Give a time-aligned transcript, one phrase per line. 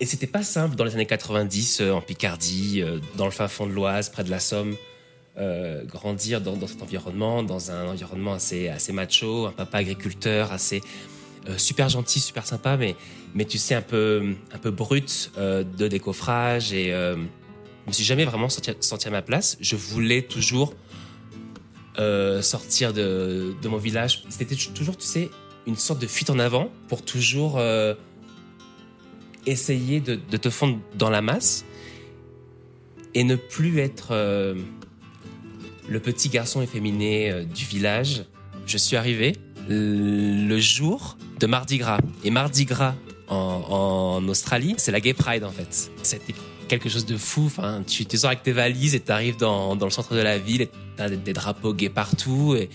[0.00, 3.48] Et c'était pas simple dans les années 90 euh, en Picardie, euh, dans le fin
[3.48, 4.76] fond de l'Oise, près de la Somme.
[5.38, 10.82] euh, grandir dans, cet environnement, dans un environnement assez, macho, un papa agriculteur, assez
[11.56, 12.96] super gentil, super sympa, mais,
[13.34, 16.72] mais tu sais, un peu, un peu brut de décoffrage.
[16.72, 17.16] Et je
[17.86, 19.56] me suis jamais vraiment senti, à ma place.
[19.60, 20.74] Je voulais toujours
[22.40, 24.24] sortir de, mon village.
[24.28, 25.30] C'était toujours, tu sais,
[25.66, 27.58] une sorte de fuite en avant pour toujours
[29.50, 31.64] essayer de, te fondre dans la masse
[33.14, 34.54] et ne plus être euh,
[35.88, 38.24] le petit garçon efféminé euh, du village.
[38.66, 39.34] Je suis arrivé
[39.68, 41.98] le jour de Mardi Gras.
[42.24, 42.94] Et Mardi Gras
[43.28, 45.90] en, Australie, c'est la Gay Pride en fait.
[46.02, 46.34] C'était
[46.68, 47.44] quelque chose de fou.
[47.46, 50.38] Enfin, tu, tu sors avec tes valises et tu arrives dans, le centre de la
[50.38, 52.54] ville et t'as des, des drapeaux gays partout.
[52.56, 52.68] Et,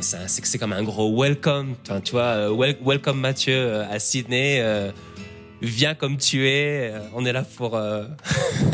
[0.00, 1.74] c'est, comme un gros welcome.
[1.82, 4.60] Enfin, tu vois, euh, wel- welcome Mathieu à Sydney.
[5.62, 6.92] Viens comme tu es.
[6.92, 8.04] euh, On est là pour, euh,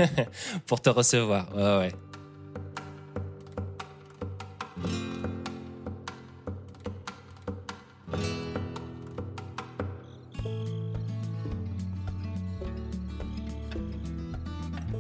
[0.83, 1.49] te recevoir.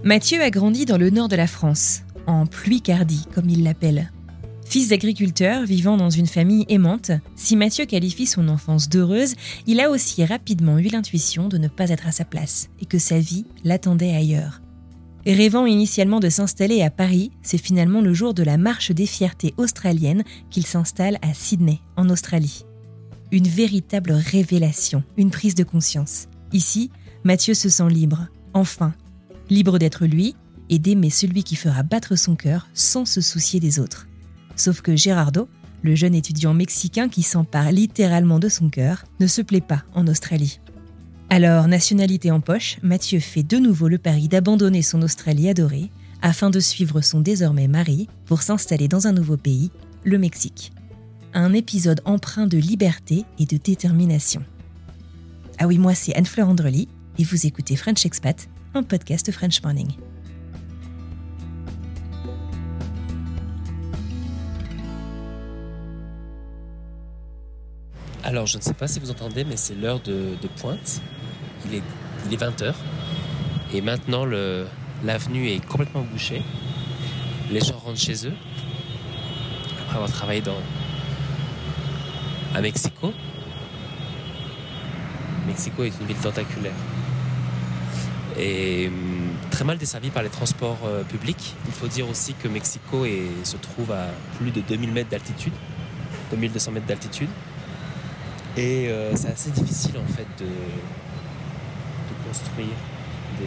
[0.05, 4.11] Mathieu a grandi dans le nord de la France, en Pluicardie comme il l'appelle.
[4.73, 9.35] Fils d'agriculteur vivant dans une famille aimante, si Mathieu qualifie son enfance d'heureuse,
[9.67, 12.99] il a aussi rapidement eu l'intuition de ne pas être à sa place et que
[12.99, 14.63] sa vie l'attendait ailleurs.
[15.27, 19.53] Rêvant initialement de s'installer à Paris, c'est finalement le jour de la marche des fiertés
[19.59, 22.65] australienne qu'il s'installe à Sydney, en Australie.
[23.31, 26.29] Une véritable révélation, une prise de conscience.
[26.55, 26.91] Ici,
[27.25, 28.95] Mathieu se sent libre, enfin,
[29.51, 30.35] libre d'être lui
[30.71, 34.07] et d'aimer celui qui fera battre son cœur sans se soucier des autres.
[34.57, 35.49] Sauf que Gerardo,
[35.83, 40.07] le jeune étudiant mexicain qui s'empare littéralement de son cœur, ne se plaît pas en
[40.07, 40.61] Australie.
[41.31, 45.91] Alors, nationalité en poche, Mathieu fait de nouveau le pari d'abandonner son Australie adorée
[46.21, 49.71] afin de suivre son désormais mari pour s'installer dans un nouveau pays,
[50.05, 50.73] le Mexique.
[51.35, 54.45] Un épisode empreint de liberté et de détermination.
[55.59, 56.89] Ah oui, moi c'est Anne-Fleur Andrely
[57.19, 59.89] et vous écoutez French Expat, un podcast French Morning.
[68.25, 71.03] Alors, je ne sais pas si vous entendez, mais c'est l'heure de, pointe.
[71.67, 71.83] Il est,
[72.27, 72.73] il est 20h.
[73.75, 74.25] Et maintenant,
[75.05, 76.43] l'avenue est complètement bouchée.
[77.51, 78.35] Les gens rentrent chez eux.
[79.83, 80.43] Après avoir travaillé
[82.55, 83.13] à Mexico.
[85.47, 86.73] Mexico est une ville tentaculaire.
[88.39, 91.57] Et hum, très mal desservie par les transports euh, publics.
[91.67, 93.05] Il faut dire aussi que Mexico
[93.43, 94.07] se trouve à
[94.39, 95.53] plus de 2000 mètres d'altitude.
[96.31, 97.29] 2200 mètres d'altitude.
[98.57, 100.51] Et euh, c'est assez difficile en fait de,
[102.29, 102.77] construire
[103.39, 103.47] des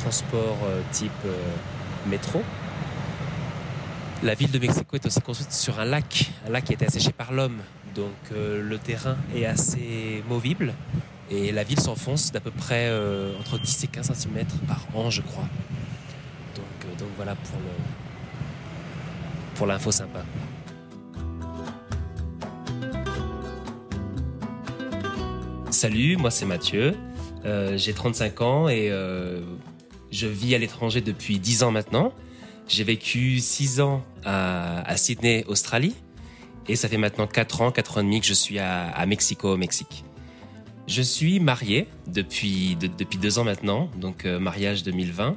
[0.00, 1.36] transports euh, type euh,
[2.08, 2.42] métro.
[4.22, 6.86] La ville de Mexico est aussi construite sur un lac, un lac qui a été
[6.86, 7.58] asséché par l'homme.
[7.94, 10.74] Donc le terrain est assez movible
[11.30, 12.88] et la ville s'enfonce d'à peu près
[13.40, 15.48] entre 10 et 15 cm par an, je crois.
[16.54, 17.70] Donc, voilà pour le
[19.56, 20.20] pour l'info sympa.
[25.70, 26.94] Salut, moi c'est Mathieu.
[27.44, 29.40] Euh, j'ai 35 ans et euh,
[30.10, 32.12] je vis à l'étranger depuis 10 ans maintenant.
[32.68, 35.94] J'ai vécu 6 ans à, Sydney, Australie.
[36.68, 39.52] Et ça fait maintenant 4 ans, 4 ans et demi que je suis à, Mexico,
[39.54, 40.04] au Mexique.
[40.86, 45.36] Je suis marié depuis, de- depuis 2 ans maintenant, donc euh, mariage 2020,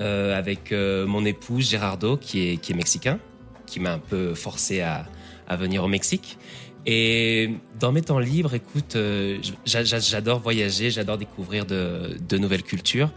[0.00, 3.18] euh, avec mon épouse Gerardo qui est, qui est mexicain,
[3.66, 5.06] qui m'a un peu forcé à,
[5.48, 6.38] à venir au Mexique.
[6.90, 12.62] Et dans mes temps libres, écoute, euh, j'a- j'a- j'adore voyager, j'adore découvrir de, nouvelles
[12.62, 13.10] cultures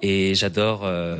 [0.00, 1.18] et j'adore euh,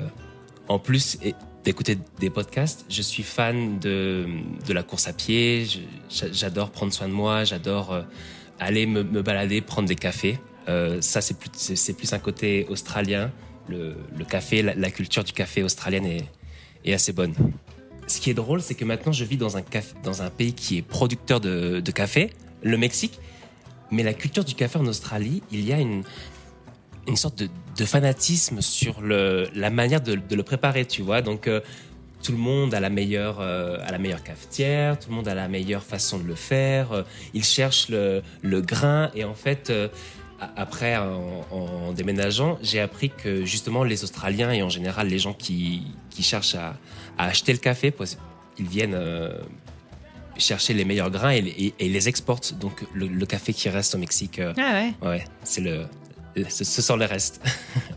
[0.66, 1.18] en plus
[1.62, 4.26] d'écouter des podcasts, je suis fan de,
[4.70, 5.66] la course à pied.
[6.08, 7.44] J'adore prendre soin de moi.
[7.44, 8.02] J'adore euh,
[8.58, 10.38] aller me, balader, prendre des cafés.
[11.00, 13.30] Ça, c'est plus, un côté australien.
[13.68, 13.94] Le,
[14.26, 16.06] café, la, culture du café australienne
[16.84, 17.34] est, assez bonne.
[18.10, 19.62] Ce qui est drôle, c'est que maintenant, je vis dans un,
[20.02, 23.20] dans un pays qui est producteur de, de café, le Mexique.
[23.92, 26.02] Mais la culture du café en Australie, il y a une,
[27.06, 27.48] une sorte de,
[27.78, 31.22] de fanatisme sur le, la manière de, le préparer, tu vois.
[31.22, 31.60] Donc, euh,
[32.20, 35.34] tout le monde a la meilleure, euh, a la meilleure cafetière, tout le monde a
[35.34, 36.90] la meilleure façon de le faire.
[36.90, 37.02] Euh,
[37.32, 39.72] ils cherchent le, le, grain et en fait,
[40.56, 45.34] après, en, en déménageant, j'ai appris que justement les Australiens et en général les gens
[45.34, 46.76] qui, qui cherchent à,
[47.18, 47.92] à, acheter le café,
[48.58, 48.98] ils viennent
[50.38, 52.54] chercher les meilleurs grains et, et, et, les exportent.
[52.58, 55.86] Donc le, le, café qui reste au Mexique, ah ouais, ouais c'est le,
[56.48, 57.40] ce, ce sont les restes.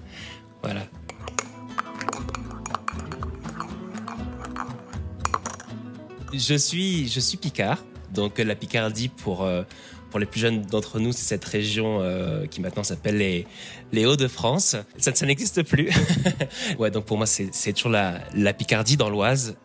[0.64, 0.82] voilà.
[6.34, 7.78] Je suis, je suis Picard.
[8.12, 9.64] Donc la Picardie pour euh,
[10.14, 14.76] pour les plus jeunes d'entre nous, c'est cette région euh, qui maintenant s'appelle les, Hauts-de-France.
[15.00, 15.90] Ça, n'existe plus.
[16.78, 19.58] ouais, donc pour moi, c'est toujours la, Picardie dans l'Oise.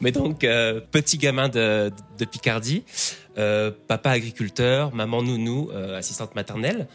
[0.00, 1.92] Mais donc, euh, petit gamin de,
[2.28, 2.82] Picardie,
[3.38, 6.88] euh, papa agriculteur, maman nounou, assistante maternelle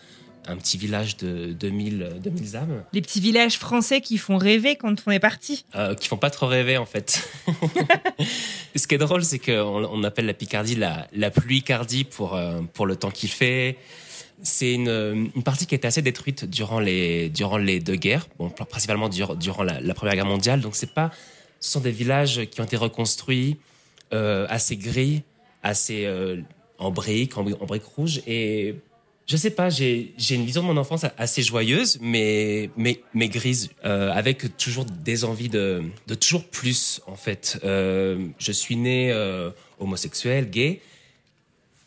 [0.47, 2.83] un petit village de 2000, 2000 âmes.
[2.93, 5.65] Les petits villages français qui font rêver quand on est parti.
[5.75, 7.29] Euh, qui font pas trop rêver en fait.
[8.75, 12.61] Ce qui est drôle, c'est qu'on on appelle la Picardie la, la pluie-cardie pour, euh,
[12.73, 13.77] pour le temps qu'il fait.
[14.43, 18.27] C'est une, une, partie qui a été assez détruite durant les, durant les deux guerres,
[18.37, 20.61] bon, principalement durant, durant la, la, Première Guerre mondiale.
[20.61, 21.09] Donc c'est pas,
[21.59, 23.57] ce sont des villages qui ont été reconstruits
[24.13, 25.23] euh, assez gris,
[25.63, 26.07] assez
[26.77, 28.75] en briques, en, en briques rouges et
[29.27, 33.69] je sais pas, j'ai une vision de mon enfance assez joyeuse, mais mais mais grise,
[33.83, 37.59] euh, avec toujours des envies de de toujours plus en fait.
[37.65, 40.81] Euh, je suis né euh, homosexuel, gay,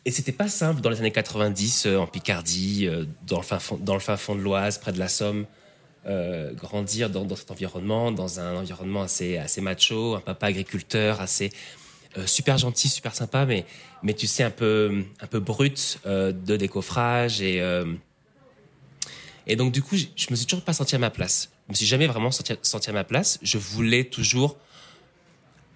[0.05, 2.87] et c'était pas simple dans les années 90 euh, en Picardie,
[3.25, 5.47] dans le fin fond dans le fin fond de l'Oise, près de la Somme.
[6.53, 11.51] grandir dans, dans cet environnement, dans un environnement assez assez macho, un papa agriculteur assez
[12.17, 13.65] euh, super gentil, super sympa, mais
[14.03, 17.85] mais tu sais un peu un peu brut euh, de décoffrage et euh,
[19.47, 21.51] et donc du coup je, je me suis toujours pas senti à ma place.
[21.67, 23.39] Je me suis jamais vraiment senti, senti à ma place.
[23.41, 24.57] Je voulais toujours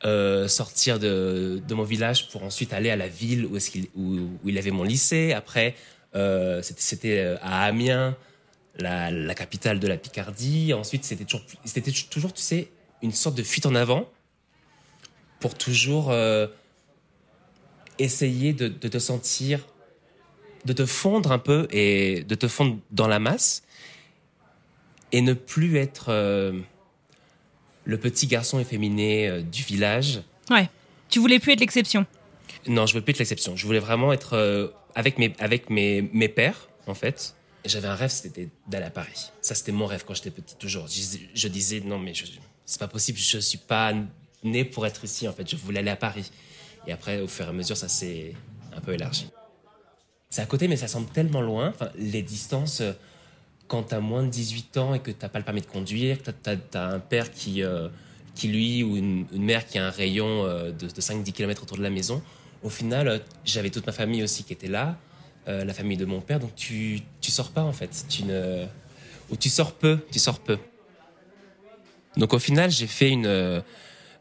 [0.03, 3.87] euh, sortir de, de mon village pour ensuite aller à la ville où est-ce qu'il
[3.95, 5.31] où, où, il avait mon lycée.
[5.31, 5.75] Après
[6.15, 8.17] euh, c'était à Amiens,
[8.77, 10.73] la, la capitale de la Picardie.
[10.73, 12.67] Ensuite c'était toujours c'était toujours tu sais
[13.01, 14.09] une sorte de fuite en avant
[15.45, 16.47] pour toujours euh,
[17.99, 19.59] essayer de, de, te sentir,
[20.65, 23.61] de te fondre un peu et de te fondre dans la masse
[25.11, 26.59] et ne plus être euh,
[27.83, 30.23] le petit garçon efféminé euh, du village.
[30.49, 30.67] Ouais.
[31.09, 32.07] Tu voulais plus être l'exception.
[32.65, 33.55] Non, je veux plus être l'exception.
[33.55, 37.35] Je voulais vraiment être avec mes avec mes mes pères en fait.
[37.65, 39.29] J'avais un rêve, c'était d'aller à Paris.
[39.41, 40.87] Ça, c'était mon rêve quand j'étais petit, toujours.
[40.87, 42.13] Je, je disais non, mais
[42.65, 43.19] c'est pas possible.
[43.19, 43.93] Je suis pas
[44.43, 45.49] né pour être ici, en fait.
[45.49, 46.31] Je voulais aller à Paris.
[46.87, 48.33] Et après, au fur et à mesure, ça s'est
[48.75, 49.29] un peu élargi.
[50.29, 51.73] C'est à côté, mais ça semble tellement loin.
[51.97, 52.91] Les distances, euh,
[53.67, 55.65] quand tu as moins de 18 ans et que tu n'as pas le permis de
[55.65, 57.87] conduire, que tu as, un père qui, euh,
[58.33, 61.77] qui lui, ou une, mère qui a un rayon euh, de, de 5-10 km autour
[61.77, 62.21] de la maison,
[62.63, 64.97] au final, j'avais toute ma famille aussi qui était là,
[65.45, 68.05] la famille de mon père, donc tu, tu sors pas en fait.
[68.09, 68.65] Tu ne...
[69.29, 70.57] Ou tu sors peu, tu sors peu.
[72.17, 73.61] Donc au final, j'ai fait une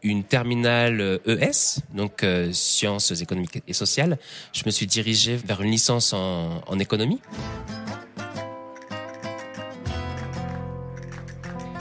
[0.05, 4.19] une terminale ES, donc euh, sciences économiques et sociales.
[4.53, 7.21] Je me suis dirigé vers une licence en, en économie.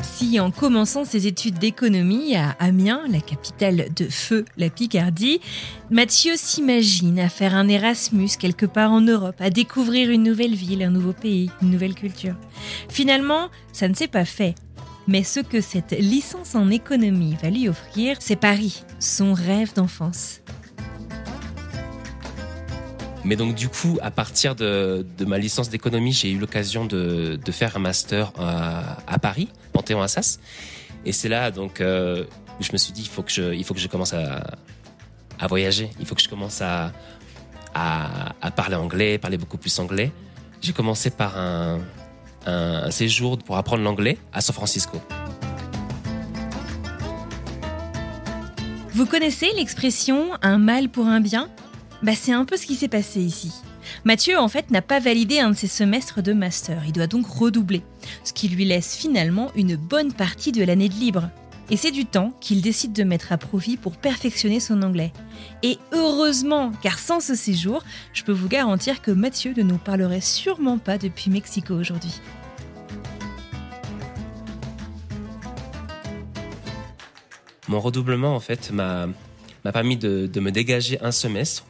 [0.01, 5.41] Si en commençant ses études d'économie à Amiens, la capitale de feu, la Picardie,
[5.91, 10.81] Mathieu s'imagine à faire un Erasmus quelque part en Europe, à découvrir une nouvelle ville,
[10.83, 12.35] un nouveau pays, une nouvelle culture.
[12.89, 14.55] Finalement, ça ne s'est pas fait.
[15.07, 20.39] Mais ce que cette licence en économie va lui offrir, c'est Paris, son rêve d'enfance.
[23.25, 27.75] Mais donc du coup, à partir de, ma licence d'économie, j'ai eu l'occasion de, faire
[27.75, 30.39] un master à, Paris, Panthéon-Assas.
[31.05, 32.23] Et c'est là donc euh,
[32.61, 34.57] je me suis dit il faut que je, commence à,
[35.47, 36.93] voyager, il faut que je commence à,
[37.73, 40.11] à parler anglais, parler beaucoup plus anglais.
[40.61, 41.81] J'ai commencé par un,
[42.45, 44.99] un séjour pour apprendre l'anglais à San Francisco.
[48.93, 51.49] Vous connaissez l'expression un mal pour un bien
[52.03, 53.51] bah, C'est un peu ce qui s'est passé ici.
[54.03, 56.83] Mathieu, en fait, n'a pas validé un de ses semestres de master.
[56.85, 57.81] Il doit donc redoubler,
[58.23, 61.29] ce qui lui laisse finalement une bonne partie de l'année de libre.
[61.69, 65.13] Et c'est du temps qu'il décide de mettre à profit pour perfectionner son anglais.
[65.63, 70.21] Et heureusement, car sans ce séjour, je peux vous garantir que Mathieu ne nous parlerait
[70.21, 72.19] sûrement pas depuis Mexico aujourd'hui.
[77.69, 79.07] Mon redoublement, en fait, m'a
[79.63, 81.65] permis de, me dégager un semestre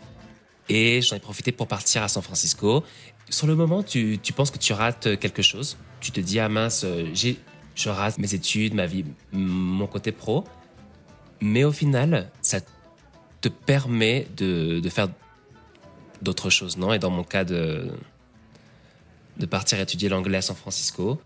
[0.69, 2.83] et j'en ai profité pour partir à San Francisco.
[3.29, 5.77] Sur le moment, tu, tu penses que tu rates quelque chose?
[6.01, 6.83] Tu te dis, ah mince,
[7.13, 7.37] j'ai
[7.75, 10.43] je rate mes études, ma vie, mon côté pro.
[11.41, 12.59] Mais au final, ça
[13.41, 15.09] te permet de, faire
[16.21, 16.93] d'autres choses, non?
[16.93, 17.91] Et dans mon cas, de,
[19.37, 21.19] de partir étudier l'anglais à San Francisco.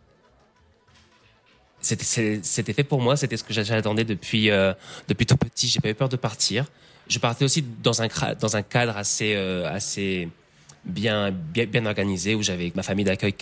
[1.79, 4.73] C'était fait pour moi, c'était ce que j'attendais depuis, euh,
[5.07, 5.67] depuis tout petit.
[5.67, 6.65] J'ai pas eu peur de partir.
[7.07, 10.27] Je partais aussi dans un, cadre assez, euh, assez
[10.83, 13.33] bien, bien organisé où j'avais ma famille d'accueil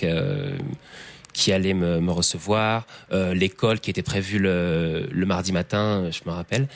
[1.36, 6.22] qui allait me, me recevoir, euh, l'école qui était prévue le, le, mardi matin, je
[6.26, 6.70] me rappelle.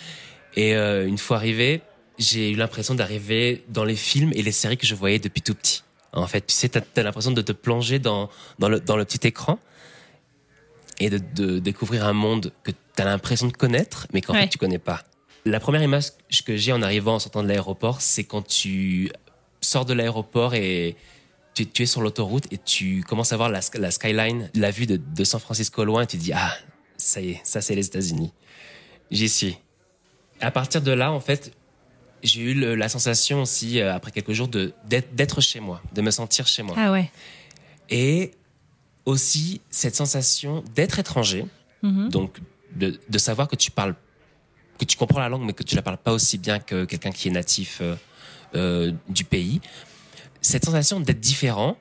[0.55, 1.81] Et euh, une fois arrivé,
[2.17, 5.55] j'ai eu l'impression d'arriver dans les films et les séries que je voyais depuis tout
[5.55, 5.83] petit.
[6.11, 9.05] En fait, tu sais, t'as as, l'impression de te plonger dans, dans, le, dans le
[9.05, 9.59] petit écran
[10.99, 14.49] et de, de découvrir un monde que tu as l'impression de connaître, mais qu'en fait
[14.49, 15.03] tu connais pas.
[15.45, 16.07] La première image
[16.45, 19.09] que j'ai en arrivant en sortant de l'aéroport, c'est quand tu
[19.61, 20.97] sors de l'aéroport et
[21.63, 25.39] tu, es sur l'autoroute et tu commences à voir la, skyline, la vue de, San
[25.39, 26.53] Francisco loin et tu dis, ah,
[26.97, 28.31] ça y est, ça c'est les États-Unis.
[29.11, 29.57] J'y suis.
[30.41, 31.51] À partir de là, en fait,
[32.23, 36.47] j'ai eu la sensation aussi, euh, après quelques jours, d'être chez moi, de me sentir
[36.47, 36.75] chez moi.
[36.77, 37.09] Ah ouais.
[37.89, 38.31] Et
[39.05, 41.45] aussi cette sensation d'être étranger,
[41.83, 42.09] mm-hmm.
[42.09, 42.39] donc
[42.75, 43.95] de, savoir que tu parles,
[44.77, 47.11] que tu comprends la langue, mais que tu la parles pas aussi bien que quelqu'un
[47.11, 47.95] qui est natif euh,
[48.55, 49.61] euh, du pays
[50.41, 51.77] cette sensation d'être différent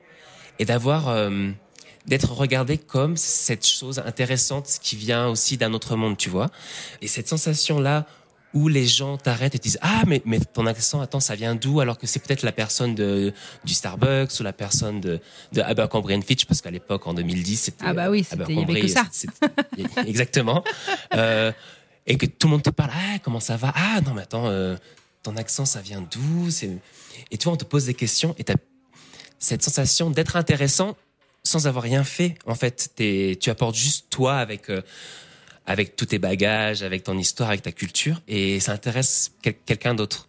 [0.59, 1.51] et d'avoir euh,
[2.05, 6.47] d'être regardé comme cette chose intéressante qui vient aussi d'un autre monde, tu vois.
[7.01, 8.05] Et cette sensation là
[8.53, 11.55] où les gens t'arrêtent et te disent ah mais mais ton accent attends ça vient
[11.55, 11.81] d'où?
[11.81, 13.31] Alors que c'est peut-être la personne de
[13.63, 15.19] du Starbucks ou la personne de
[15.53, 18.63] de Abercrombie Fitch parce qu'à l'époque en 2010 c'était ah bah oui c'était il y
[18.63, 19.03] avait que ça.
[20.07, 20.63] exactement.
[21.13, 21.51] Euh,
[22.07, 23.71] et que tout le monde te parle ah comment ça va?
[23.75, 24.75] Ah non mais attends euh,
[25.21, 26.49] ton accent ça vient d'où?
[26.49, 26.71] C'est
[27.31, 28.55] et tu vois, on te pose des questions et tu as
[29.39, 30.97] cette sensation d'être intéressant
[31.43, 32.35] sans avoir rien fait.
[32.45, 34.81] En fait, tu apportes juste toi avec, euh,
[35.65, 40.27] avec tous tes bagages, avec ton histoire, avec ta culture et ça intéresse quelqu'un d'autre.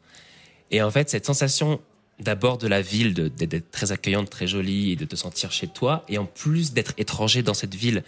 [0.71, 1.81] Et en fait, cette sensation
[2.21, 6.05] d'abord de la ville, d'être très accueillante, très jolie et de te sentir chez toi
[6.09, 8.05] et en plus d'être étranger dans cette ville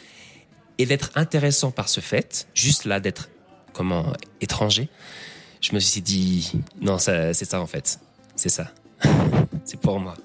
[0.78, 3.30] et d'être intéressant par ce fait, juste là d'être
[3.72, 4.88] comment étranger,
[5.60, 7.98] je me suis dit non, c'est ça en fait.
[8.42, 8.66] C'est ça.
[9.64, 10.16] C'est pour moi.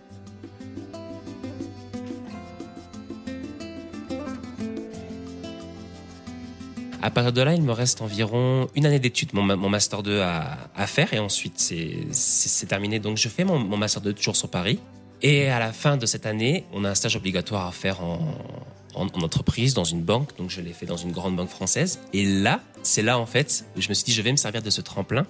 [6.99, 10.87] À partir de là, il me reste environ une année d'études, mon, master 2 à,
[10.87, 12.97] faire, et ensuite c'est terminé.
[12.97, 14.79] Donc je fais mon, master 2 toujours sur Paris.
[15.21, 18.33] Et à la fin de cette année, on a un stage obligatoire à faire en,
[18.95, 20.35] en entreprise, dans une banque.
[20.39, 21.99] Donc je l'ai fait dans une grande banque française.
[22.13, 24.71] Et là, c'est là en fait, je me suis dit, je vais me servir de
[24.71, 25.27] ce tremplin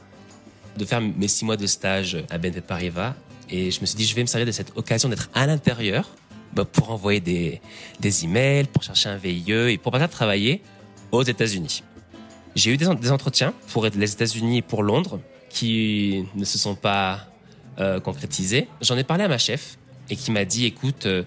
[0.77, 3.15] de faire mes six mois de stage à BNP Paribas.
[3.49, 6.09] Et je me suis dit, je vais me servir de cette occasion d'être à l'intérieur
[6.53, 7.61] bah, pour envoyer des,
[7.99, 10.61] des emails, pour chercher un VIE et pour partir travailler
[11.11, 11.83] aux États-Unis.
[12.55, 15.19] J'ai eu des, entretiens pour les États-Unis et pour Londres
[15.49, 17.27] qui ne se sont pas
[17.79, 18.67] euh, concrétisés.
[18.81, 19.77] J'en ai parlé à ma chef
[20.09, 21.23] et qui m'a dit, écoute, euh,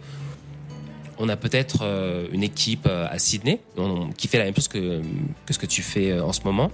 [1.19, 3.61] on a peut-être euh, une équipe à Sydney
[4.17, 5.01] qui fait la même chose que,
[5.47, 6.73] que ce que tu fais en ce moment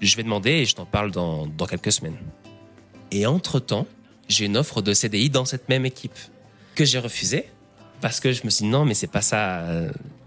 [0.00, 2.18] je vais demander et je t'en parle dans, dans quelques semaines.
[3.10, 3.86] Et entre-temps,
[4.28, 6.18] j'ai une offre de CDI dans cette même équipe
[6.74, 7.46] que j'ai refusée
[8.00, 9.64] parce que je me suis dit non mais c'est pas ça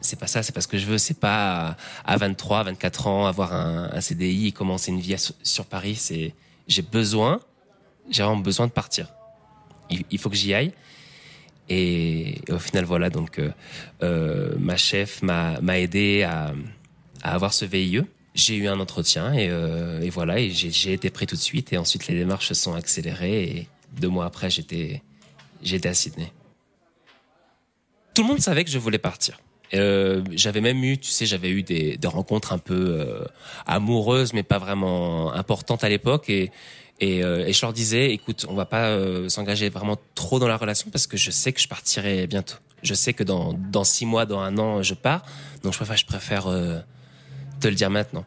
[0.01, 0.97] c'est pas ça c'est pas ce que je veux.
[0.97, 5.95] C'est pas à 23 24 ans avoir un, CDI et commencer une vie sur Paris
[5.95, 6.33] c'est
[6.67, 7.39] j'ai besoin
[8.09, 9.07] j'ai vraiment besoin de partir.
[10.09, 10.71] Il, faut que j'y aille.
[11.67, 13.51] Et, au final voilà donc euh,
[14.03, 16.53] euh ma chef m'a aidé à,
[17.21, 21.09] à avoir ce VIE j'ai eu un entretien et, euh, et voilà, et j'ai été
[21.09, 21.73] pris tout de suite.
[21.73, 23.43] Et ensuite, les démarches se sont accélérées.
[23.43, 23.67] Et
[23.99, 25.01] deux mois après, j'étais
[25.61, 26.31] j'étais à Sydney.
[28.13, 29.39] Tout le monde savait que je voulais partir.
[29.73, 33.23] Euh, j'avais même eu, tu sais, j'avais eu des, des, rencontres un peu euh,
[33.65, 36.29] amoureuses, mais pas vraiment importantes à l'époque.
[36.29, 36.51] Et,
[36.99, 40.47] et, euh, et, je leur disais, écoute, on va pas euh, s'engager vraiment trop dans
[40.47, 42.57] la relation parce que je sais que je partirai bientôt.
[42.83, 45.23] Je sais que dans, dans six mois, dans un an, je pars.
[45.63, 46.47] Donc je préfère, je préfère
[47.61, 48.25] te le dire maintenant.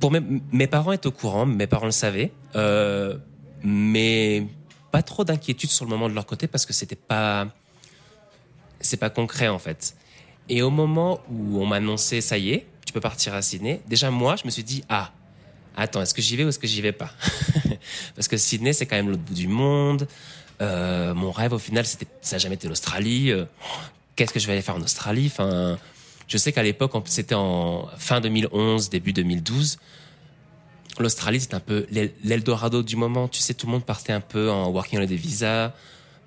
[0.00, 3.18] Pour mes, parents étaient au courant, mes parents le savaient, euh,
[3.64, 4.46] mais
[4.92, 7.48] pas trop d'inquiétude sur le moment de leur côté parce que c'était pas,
[8.80, 9.96] c'est pas concret en fait.
[10.48, 13.82] Et au moment où on m'a annoncé, ça y est, tu peux partir à Sydney.
[13.86, 15.12] Déjà, moi, je me suis dit, ah,
[15.76, 17.10] attends, est-ce que j'y vais ou est-ce que j'y vais pas?
[18.14, 20.08] Parce que Sydney, c'est quand même l'autre bout du monde.
[20.62, 23.30] Euh, mon rêve, au final, c'était, ça n'a jamais été l'Australie.
[23.30, 23.44] Euh,
[24.16, 25.26] qu'est-ce que je vais faire en Australie?
[25.26, 25.78] Enfin,
[26.28, 29.78] je sais qu'à l'époque, c'était en fin 2011, début 2012.
[30.98, 31.86] L'Australie, c'est un peu
[32.22, 33.28] l'Eldorado du moment.
[33.28, 35.74] Tu sais, tout le monde partait un peu en working holiday visa.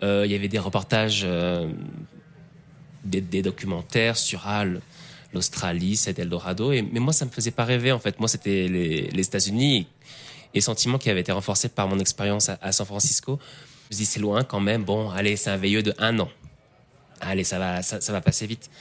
[0.01, 1.69] Euh, il y avait des reportages, euh,
[3.03, 4.47] des, documentaires sur
[5.33, 6.71] l'Australie, c'est Eldorado.
[6.71, 8.19] Et, mais moi, ça me faisait pas rêver, en fait.
[8.19, 9.87] Moi, c'était les, États-Unis
[10.53, 13.39] et sentiment qui avait été renforcé par mon expérience à, San Francisco.
[13.89, 14.83] Je me dis, c'est loin quand même.
[14.83, 16.29] Bon, allez, c'est un veilleux de un an.
[17.19, 18.71] Allez, ça va, ça, va passer vite.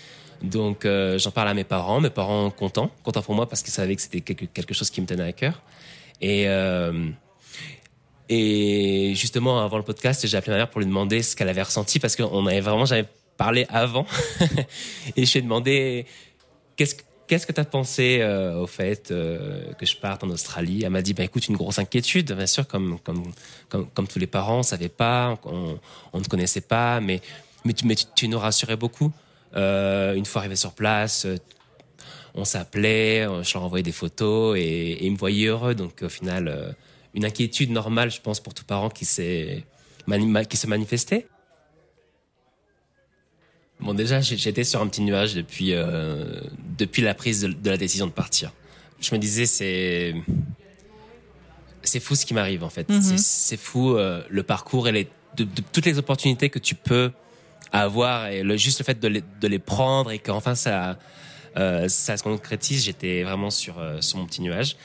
[0.43, 2.01] Donc, euh, j'en parle à mes parents.
[2.01, 5.01] Mes parents contents, contents pour moi parce qu'ils savaient que c'était quelque, quelque, chose qui
[5.01, 5.63] me tenait à cœur.
[6.21, 7.09] Et, euh,
[8.29, 11.63] et justement, avant le podcast, j'ai appelé ma mère pour lui demander ce qu'elle avait
[11.63, 13.07] ressenti parce qu'on avait vraiment jamais
[13.37, 14.07] parlé avant.
[15.17, 16.07] et je lui ai demandé
[16.77, 20.83] qu'est-ce que Qu'est-ce que tu as pensé euh, au fait que je parte en Australie?
[20.83, 23.23] Elle m'a dit, bah, écoute, une grosse inquiétude, bien sûr, comme, comme,
[23.69, 25.79] comme, comme tous les parents, on ne savait pas, on
[26.13, 27.21] ne connaissait pas, mais,
[27.65, 29.13] mais, tu, mais tu, nous rassurais beaucoup.
[29.57, 31.27] Euh, une fois arrivé sur place,
[32.35, 35.75] on s'appelait, je leur envoyais des photos et, et, ils me voyaient heureux.
[35.75, 36.75] Donc au final,
[37.15, 39.65] une inquiétude normale, je pense, pour tout parent qui s'est
[40.49, 41.27] qui se manifestait.
[43.81, 46.41] Bon, déjà, j'étais sur un petit nuage depuis euh,
[46.79, 48.53] depuis la prise de, la décision de partir.
[49.01, 50.15] Je me disais, c'est
[51.83, 52.89] c'est fou ce qui m'arrive en fait.
[52.89, 53.17] Mhm.
[53.17, 57.11] C'est fou euh, le parcours et les, de, toutes les opportunités que tu peux
[57.73, 60.99] avoir et le, juste le fait de les, de les prendre et qu'enfin ça
[61.57, 62.85] euh, ça se concrétise.
[62.85, 64.77] J'étais vraiment sur euh, sur mon petit nuage.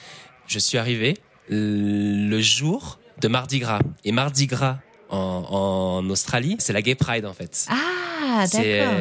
[0.47, 1.17] Je suis arrivé
[1.49, 7.25] le jour de Mardi Gras et Mardi Gras en, en Australie, c'est la Gay Pride
[7.25, 7.67] en fait.
[7.69, 8.99] Ah, d'accord.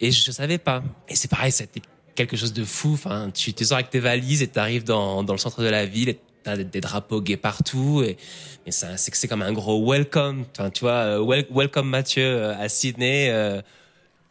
[0.00, 0.82] Et je savais pas.
[1.08, 1.80] Et c'est pareil, c'était
[2.14, 2.92] quelque chose de fou.
[2.94, 5.68] Enfin, tu te sors avec tes valises et tu arrives dans, dans le centre de
[5.68, 6.20] la ville et
[6.54, 8.02] des, drapeaux gays partout.
[8.04, 8.16] Et,
[8.64, 10.44] mais c'est c'est comme un gros welcome.
[10.52, 13.30] Enfin, tu vois, euh, welcome Mathieu euh, à Sydney.
[13.30, 13.60] Euh,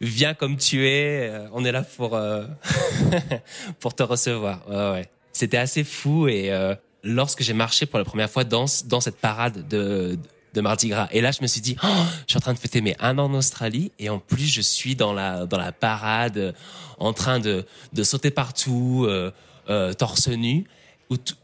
[0.00, 1.30] viens comme tu es.
[1.52, 2.18] on est là pour
[3.80, 4.60] pour te recevoir.
[5.32, 6.50] C'était assez fou et
[7.02, 10.18] lorsque j'ai marché pour la première fois dans cette parade de
[10.54, 11.08] Mardi Gras.
[11.12, 11.86] Et là, je me suis dit, oh,
[12.26, 14.60] je suis en train de fêter mes un an en Australie et en plus, je
[14.60, 16.54] suis dans la dans la parade,
[16.98, 17.64] en train de
[17.94, 19.08] de sauter partout,
[19.96, 20.66] torse nu.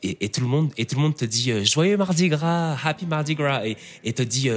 [0.03, 3.07] Et, tout le monde et tout le monde te dit euh, joyeux Mardi Gras, happy
[3.07, 4.51] Mardi Gras et, te dit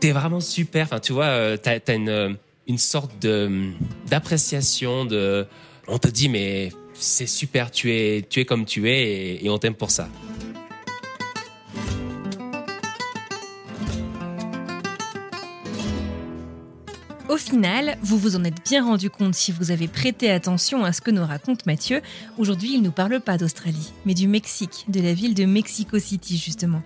[0.00, 0.84] t'es vraiment super.
[0.84, 3.70] Enfin, tu vois, t'as as une une sorte de
[4.08, 5.46] d'appréciation de.
[5.88, 9.50] On te dit mais c'est super, tu es tu es comme tu es et, et
[9.50, 10.08] on t'aime pour ça.
[17.30, 20.92] Au final, vous vous en êtes bien rendu compte si vous avez prêté attention à
[20.92, 22.02] ce que nous raconte Mathieu.
[22.38, 26.00] Aujourd'hui, il ne nous parle pas d'Australie, mais du Mexique, de la ville de Mexico
[26.00, 26.82] City justement.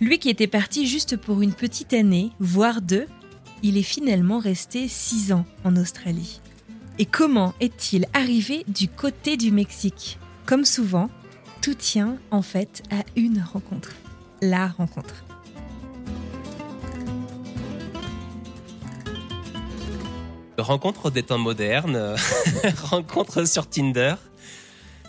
[0.00, 3.06] Lui qui était parti juste pour une petite année, voire deux,
[3.64, 6.40] il est finalement resté six ans en Australie.
[7.00, 10.20] Et comment est-il arrivé du côté du Mexique?
[10.46, 11.10] Comme souvent,
[11.60, 13.96] tout tient en fait à une rencontre.
[14.42, 15.24] La rencontre.
[20.60, 22.16] Rencontre des temps modernes,
[22.84, 24.14] rencontre sur Tinder.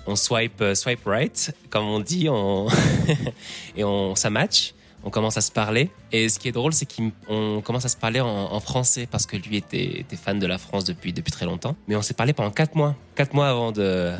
[0.08, 2.28] On swipe, euh, swipe right, comme on dit,
[3.76, 4.74] et on ça match.
[5.04, 5.90] On commence à se parler.
[6.12, 9.36] Et ce qui est drôle, c'est qu'on commence à se parler en, français parce que
[9.36, 11.76] lui était, fan de la France depuis, très longtemps.
[11.88, 14.14] Mais on s'est parlé pendant quatre mois, quatre mois avant de,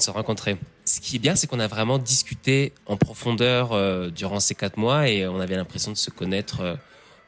[0.00, 0.58] se rencontrer.
[0.84, 4.76] Ce qui est bien, c'est qu'on a vraiment discuté en profondeur euh, durant ces quatre
[4.76, 6.74] mois et on avait l'impression de se connaître euh,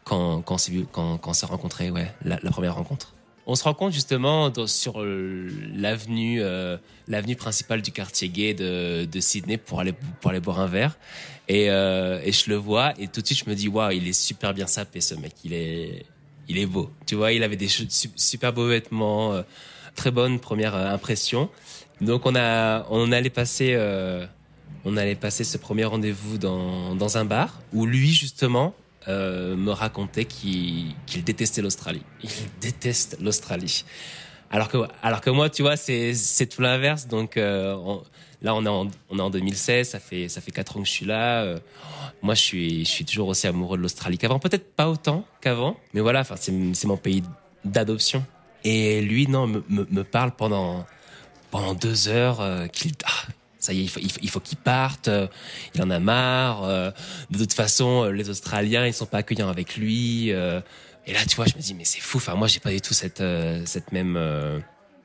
[0.05, 3.15] quand, on s'est rencontré, ouais, la première rencontre.
[3.53, 9.59] On se rend compte justement sur l'avenue, euh, l'avenue principale du quartier gay de, Sydney
[9.59, 10.97] pour aller pour aller boire un verre.
[11.49, 14.09] Et, euh, et je le vois et tout de suite je me dis waouh, il
[14.09, 15.35] est super bien sapé ce mec.
[15.45, 16.07] Il est
[16.49, 16.91] il est beau.
[17.05, 19.43] Tu vois, il avait des super beaux vêtements, euh,
[19.97, 21.51] très bonne première impression.
[22.01, 23.77] Donc on a on allait passer
[24.87, 28.75] on allait passer ce premier rendez-vous dans dans un bar où lui justement
[29.09, 32.03] euh, me racontait qu'il détestait l'Australie.
[32.23, 33.85] Il déteste l'Australie.
[34.51, 37.09] Alors que, alors que moi, tu vois, c'est tout l'inverse.
[37.09, 37.75] Donc euh,
[38.43, 40.87] là, on est, en, on est en 2016, ça fait, ça fait 4 ans que
[40.87, 41.43] je suis là.
[41.43, 41.59] Euh,
[42.23, 44.39] moi, je suis, je suis toujours aussi amoureux de l'Australie qu'avant.
[44.39, 47.23] Peut-être pas autant qu'avant, mais voilà, c'est mon pays
[47.65, 48.25] d'adoption.
[48.65, 50.87] Et lui, non, me, me, parle pendant,
[51.51, 52.93] pendant deux heures qu'il...
[53.05, 55.29] Ah, ça y est, il faut, qu'il parte, euh,
[55.75, 56.65] il en a marre.
[56.65, 56.91] Euh,
[57.31, 60.31] de toute façon, euh, les Australiens, ils sont pas accueillants avec lui.
[60.31, 60.33] et
[61.13, 62.19] là, tu vois, je me dis, mais c'est fou.
[62.19, 63.23] Enfin, moi, j'ai pas du tout cette,
[63.65, 64.19] cette même,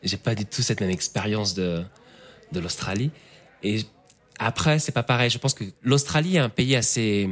[0.02, 1.84] j'ai pas du tout cette même expérience de
[2.52, 3.12] de l'Australie.
[3.62, 3.82] Et
[4.40, 5.30] après, c'est pas pareil.
[5.30, 7.30] Je pense que l'Australie est un pays assez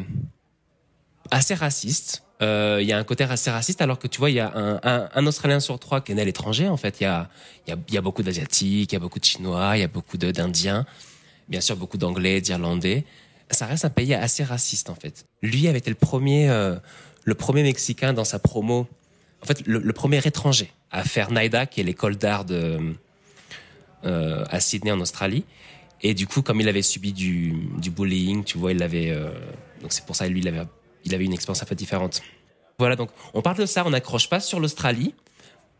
[1.31, 2.21] assez raciste.
[2.41, 4.79] Il y a un côté assez raciste, alors que tu vois, il y a un,
[4.83, 6.67] un, un, Australien sur trois qui est né à l'étranger.
[6.67, 7.29] En fait, il y a,
[7.65, 9.83] il y a, y a beaucoup d'Asiatiques, il y a beaucoup de Chinois, il y
[9.83, 10.85] a beaucoup d'Indiens,
[11.49, 13.05] bien sûr beaucoup d'Anglais, d'Irlandais.
[13.51, 15.25] Ça reste un pays assez raciste, en fait.
[15.41, 16.75] Lui avait été le premier, euh,
[17.23, 18.87] le premier Mexicain dans sa promo,
[19.41, 22.79] en fait, le, premier étranger à faire NIDA, qui est l'école d'art de,
[24.05, 25.45] euh, à Sydney, en Australie.
[26.01, 29.29] Et du coup, comme il avait subi du, du bullying, tu vois, il avait, euh,
[29.81, 30.65] donc c'est pour ça, lui, il avait
[31.05, 32.21] il avait une expérience un peu différente.
[32.77, 35.13] Voilà, donc on parle de ça, on n'accroche pas sur l'Australie,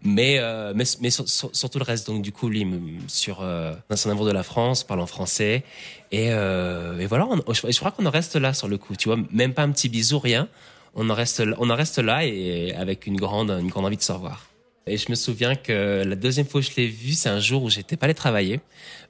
[0.06, 2.08] mais, euh, mais, mais sur, le reste.
[2.08, 2.66] Donc du coup, lui,
[3.08, 5.64] sur euh, son amour de la France, parle en français.
[6.12, 9.18] Et, euh, et voilà, je, crois qu'on en reste là sur le coup, tu vois,
[9.32, 10.48] même pas un petit bisou, rien.
[10.94, 14.02] On en reste, on en reste là et avec une grande, une grande envie de
[14.02, 14.48] se revoir.
[14.88, 17.64] Et je me souviens que la deuxième fois que je l'ai vu, c'est un jour
[17.64, 18.60] où j'étais pas allé travailler.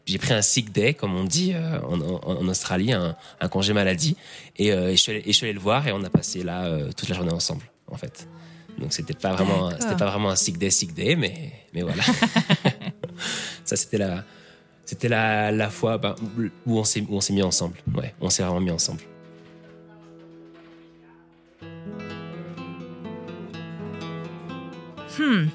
[0.06, 3.16] J'ai pris un sick day, comme on dit euh, en, Australie, un,
[3.50, 4.16] congé maladie,
[4.58, 6.10] et, euh, et, je suis allé, et, je suis allé, le voir et on a
[6.10, 8.28] passé là euh, toute la journée ensemble, en fait.
[8.80, 12.04] Donc c'était pas vraiment, c'était pas vraiment un sick day, sick day, mais mais voilà.
[13.64, 14.24] Ça c'était la,
[14.86, 16.16] c'était la, la fois ben,
[16.66, 17.78] où on s'est où on s'est mis ensemble.
[17.96, 19.02] Ouais, on s'est vraiment mis ensemble.
[25.18, 25.48] Hmm.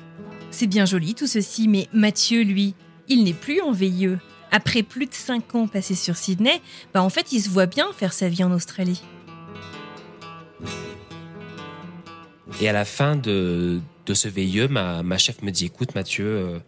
[0.50, 2.74] C'est bien joli tout ceci, mais Mathieu, lui,
[3.08, 4.16] il n'est plus en VIE.
[4.50, 6.60] Après plus de 5 ans passés sur Sydney,
[6.92, 9.00] bah en fait, il se voit bien faire sa vie en Australie.
[12.60, 16.26] Et à la fin de, de ce VIE, ma, ma, chef me dit Écoute, Mathieu,
[16.26, 16.58] euh,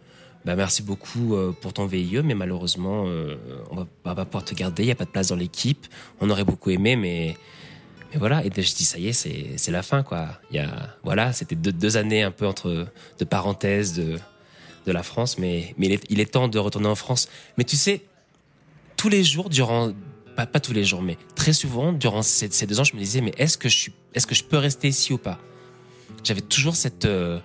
[0.45, 3.35] bah merci beaucoup euh, pour ton VIE, mais malheureusement, euh,
[3.69, 5.85] on va, va pas pouvoir te garder, il n'y a pas de place dans l'équipe.
[6.19, 7.37] On aurait beaucoup aimé, mais
[8.13, 10.39] et voilà, et je dis ça y est, c'est la fin quoi.
[10.51, 12.87] Y a voilà, c'était deux, deux, années un peu entre
[13.19, 14.19] de parenthèses de
[14.85, 17.27] de la France, mais mais il est, il est temps de retourner en France.
[17.57, 18.01] Mais tu sais,
[18.97, 19.93] tous les jours durant
[20.35, 22.99] pas, pas tous les jours, mais très souvent durant ces, ces deux ans, je me
[22.99, 25.39] disais mais est-ce que suis est-ce que je peux rester ici ou pas?
[26.23, 27.39] J'avais toujours cette euh,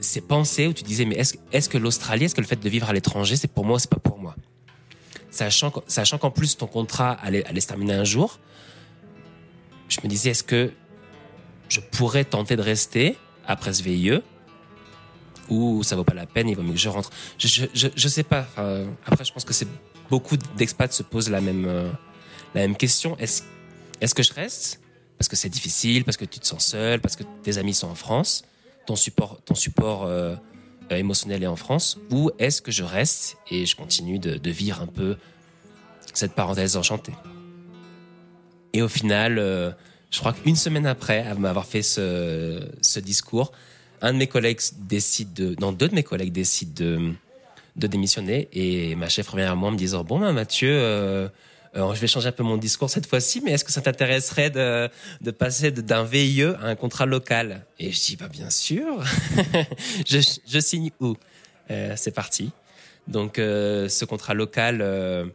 [0.00, 2.68] ces pensées où tu disais mais est-ce est-ce que l'Australie, est-ce que le fait de
[2.68, 4.34] vivre à l'étranger, c'est pour moi, c'est pas pour moi?
[5.30, 8.38] Sachant sachant qu'en plus ton contrat allait allait se terminer un jour
[9.92, 10.72] je me disais, est-ce que
[11.68, 13.16] je pourrais tenter de rester
[13.46, 14.20] après ce VIE
[15.48, 17.10] ou ça vaut pas la peine, il vaut mieux que je rentre?
[17.38, 18.46] Je, je, je, sais pas.
[19.06, 19.68] Après, je pense que c'est
[20.08, 21.90] beaucoup d'expats se posent la même, euh,
[22.54, 23.16] la même question.
[23.18, 23.42] Est-ce
[24.00, 24.80] est que je reste?
[25.22, 27.86] Parce que c'est difficile, parce que tu te sens seul, parce que tes amis sont
[27.86, 28.42] en France,
[28.86, 30.34] ton support, ton support euh,
[30.90, 34.88] émotionnel est en France, ou est-ce que je reste et je continue de, vivre un
[34.88, 35.16] peu
[36.12, 37.12] cette parenthèse enchantée?
[38.72, 39.70] Et au final, euh,
[40.10, 43.52] je crois qu'une semaine après m'avoir fait ce, discours,
[44.00, 46.74] un de mes collègues décide de, non, deux de mes collègues décident
[47.76, 51.28] de, démissionner et ma chef revient à moi en me disant bon ben Mathieu, euh,
[51.74, 54.88] je vais changer un peu mon discours cette fois-ci, mais est-ce que ça t'intéresserait de,
[55.20, 57.64] de passer d'un VIE à un contrat local?
[57.78, 59.02] Et je dis bah bien sûr,
[60.06, 61.16] je, je, signe où?
[61.70, 62.50] Euh, C'est parti.
[63.08, 65.26] Donc euh, ce contrat local euh,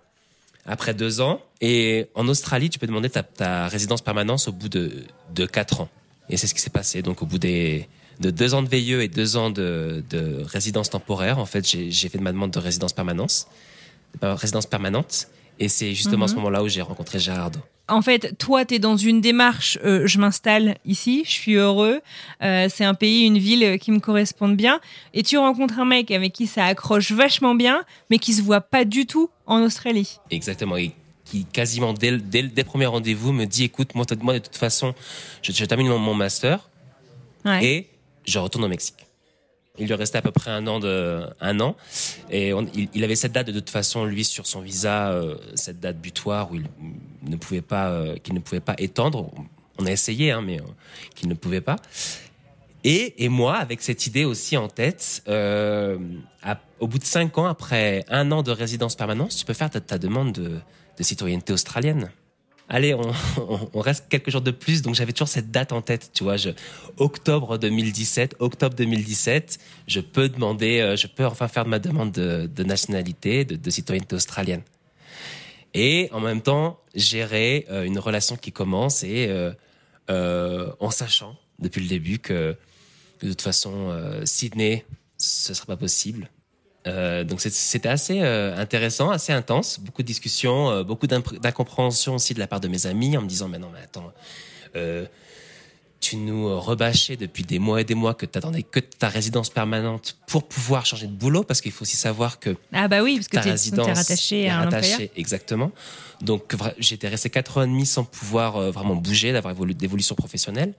[0.68, 1.42] après deux ans.
[1.62, 5.90] Et en Australie, tu peux demander ta, résidence permanente au bout de, quatre ans.
[6.30, 7.02] Et c'est ce qui s'est passé.
[7.02, 7.88] Donc, au bout des,
[8.20, 12.10] de deux ans de VIE et deux ans de, de résidence temporaire, en fait, j'ai
[12.10, 13.48] fait ma demande de résidence permanente,
[14.22, 15.30] de résidence permanente.
[15.60, 16.24] Et c'est justement mm -hmm.
[16.26, 17.60] à ce moment-là où j'ai rencontré Gérardo.
[17.90, 22.02] En fait, toi, tu es dans une démarche, euh, je m'installe ici, je suis heureux,
[22.44, 24.82] euh, c'est un pays, une ville qui me correspondent bien,
[25.14, 28.60] et tu rencontres un mec avec qui ça accroche vachement bien, mais qui se voit
[28.60, 30.18] pas du tout en Australie.
[30.32, 30.92] Exactement, et
[31.24, 34.58] qui quasiment dès, dès, dès le premier rendez-vous me dit, écoute, moi, moi de toute
[34.58, 34.94] façon,
[35.42, 36.70] je, je termine mon, mon master,
[37.46, 37.66] ouais.
[37.66, 37.88] et
[38.26, 39.07] je retourne au Mexique.
[39.80, 41.76] Il lui restait à peu près un an de un an
[42.30, 42.52] et
[42.94, 46.52] il, avait cette date de, toute façon lui sur son visa euh, cette date butoir
[46.52, 46.66] où il
[47.24, 49.32] ne pouvait pas euh, qu'il ne pouvait pas étendre.
[49.78, 50.66] On a essayé hein, mais euh,
[51.16, 51.78] qu'il ne pouvait pas.
[52.84, 58.06] Et, et moi avec cette idée aussi en tête, au bout de cinq ans après
[58.10, 60.60] un an de résidence permanente, tu peux faire ta, ta demande de,
[60.98, 62.10] de citoyenneté australienne
[62.70, 63.02] allez, on,
[63.38, 64.82] on, on, reste quelques jours de plus.
[64.82, 66.38] Donc j'avais toujours cette date en tête, tu vois.
[66.38, 66.50] Je,
[66.98, 72.50] octobre 2017, octobre 2017, je peux demander, euh, je peux enfin faire ma demande de,
[72.54, 74.62] de nationalité, de, de, citoyenneté australienne.
[75.74, 79.52] Et en même temps, gérer euh, une relation qui commence et euh,
[80.10, 82.56] euh en sachant depuis le début que
[83.22, 84.86] de toute façon, euh, Sydney,
[85.18, 86.30] ce sera pas possible.
[86.88, 92.34] Euh, donc c'était assez euh, intéressant, assez intense, beaucoup de discussions, euh, beaucoup d'incompréhension aussi
[92.34, 94.12] de la part de mes amis en me disant mais non mais attends,
[96.00, 99.50] tu nous rebâchais depuis des mois et des mois que tu attendais que ta résidence
[99.50, 103.16] permanente pour pouvoir changer de boulot, parce qu'il faut aussi savoir que ah bah oui,
[103.16, 105.00] parce que ta tu es résidence rattaché à un employeur.
[105.16, 105.72] exactement.
[106.22, 110.74] Donc j'étais resté quatre ans et demi sans pouvoir vraiment bouger, d'avoir évolu- d'évolution professionnelle.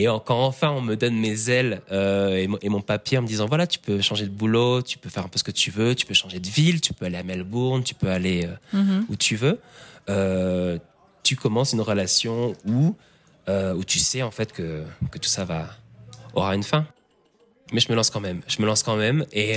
[0.00, 3.22] Et quand enfin on me donne mes ailes euh, et, mon- et mon papier en
[3.22, 5.50] me disant voilà tu peux changer de boulot, tu peux faire un peu ce que
[5.50, 8.46] tu veux, tu peux changer de ville, tu peux aller à Melbourne, tu peux aller
[8.46, 9.06] euh, Mhm.
[9.08, 9.58] où tu veux,
[10.08, 10.78] euh,
[11.24, 12.94] tu commences une relation où
[13.48, 15.70] où tu sais en fait que que tout ça va
[16.34, 16.86] aura une fin.
[17.72, 19.54] Mais je me lance quand même, je me lance quand même et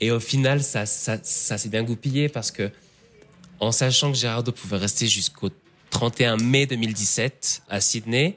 [0.00, 2.70] et au final ça ça ça s'est bien goupillé parce que
[3.60, 5.50] en sachant que Gérardo pouvait rester jusqu'au
[5.90, 8.36] 31 mai 2017 à Sydney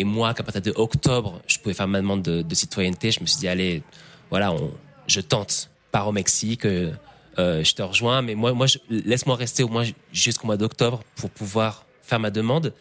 [0.00, 3.20] et moi qu'à partir de octobre je pouvais faire ma demande de, de citoyenneté, je
[3.20, 3.82] me suis dit allez
[4.30, 4.70] voilà on,
[5.06, 6.64] je tente pars au Mexique.
[6.64, 6.92] euh,
[7.38, 11.30] euh, je te rejoins, mais moi, moi, laisse-moi rester au moins jusqu'au mois d'octobre pour
[11.30, 12.74] pouvoir faire ma demande.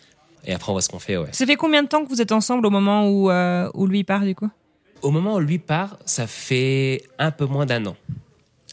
[0.43, 1.29] Et après, on voit ce qu'on fait, ouais.
[1.31, 4.03] Ça fait combien de temps que vous êtes ensemble au moment où, euh, où lui
[4.03, 4.49] part du coup?
[5.01, 7.95] Au moment où lui part, ça fait un peu moins d'un an.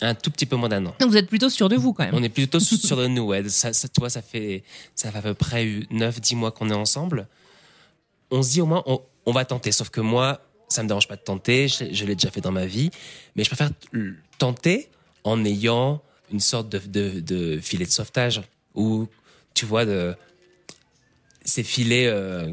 [0.00, 0.94] Un tout petit peu moins d'un an.
[0.98, 2.14] Donc vous êtes plutôt sûr de vous quand même.
[2.14, 3.46] On est plutôt sur de nous, ouais.
[3.48, 6.74] Ça, ça, tu vois, ça fait, ça fait à peu près 9-10 mois qu'on est
[6.74, 7.28] ensemble.
[8.36, 9.72] On se dit au moins, on, va tenter.
[9.72, 11.68] Sauf que moi, ça me dérange pas de tenter.
[11.68, 12.90] Je, l'ai- déjà fait dans ma vie.
[13.34, 13.88] Mais je préfère t-
[14.38, 14.90] tenter
[15.24, 18.42] en ayant une sorte de, filet de sauvetage.
[18.74, 19.08] Ou,
[19.54, 19.84] tu vois,
[21.44, 22.52] ces filets euh,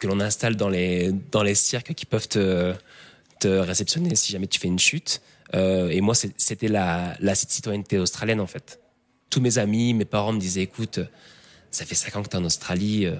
[0.00, 2.74] que l'on installe dans les, dans les cirques qui peuvent te,
[3.44, 5.22] réceptionner si jamais tu fais une chute.
[5.54, 8.80] Euh, et moi, c'était la, citoyenneté australienne, en fait.
[9.30, 10.98] Tous mes amis, mes parents me disaient, écoute,
[11.70, 13.14] ça fait cinq ans que tu es en Australie, euh,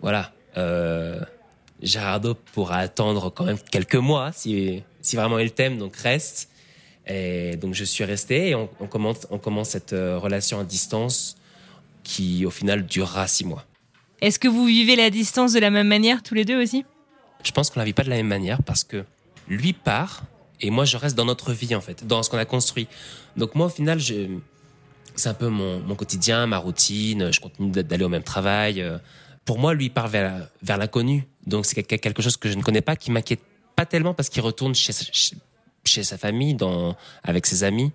[0.00, 0.32] voilà.
[0.56, 1.20] Euh,
[1.82, 6.48] Gérardo pourra attendre quand même quelques mois si, si vraiment il t'aime, donc reste.
[7.06, 10.64] Et donc je suis resté et on, on commence, on commence cette euh, relation à
[10.64, 11.36] distance
[12.02, 13.64] qui au final durera six mois.
[14.22, 16.84] Est-ce que vous vivez la distance de la même manière tous les deux aussi?
[17.42, 19.04] Je pense qu'on la vit pas de la même manière parce que
[19.48, 20.22] lui part
[20.62, 22.88] et moi je reste dans notre vie en fait, dans ce qu'on a construit.
[23.36, 24.28] Donc moi au final, je,
[25.14, 27.30] c'est un peu mon, mon quotidien, ma routine.
[27.30, 28.82] Je continue d'a- d'aller au même travail.
[29.44, 31.26] Pour moi, lui il part vers, l'inconnu.
[31.46, 33.40] Donc c'est quelque chose que je ne connais pas, qui m'inquiète
[33.76, 36.56] pas tellement parce qu'il retourne chez, sa- famille,
[37.22, 37.92] avec ses amis.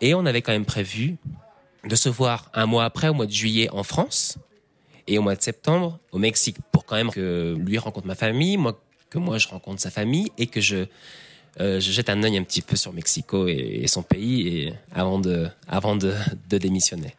[0.00, 1.16] Et on avait quand même prévu
[1.84, 4.38] de se voir un mois après, au mois de juillet, en France
[5.06, 8.56] et au mois de septembre au Mexique pour quand même que lui rencontre ma famille,
[8.56, 10.86] moi que moi je rencontre sa famille et que je
[11.58, 15.18] euh, je jette un œil un petit peu sur Mexico et, et son pays avant
[15.18, 17.14] de démissionner.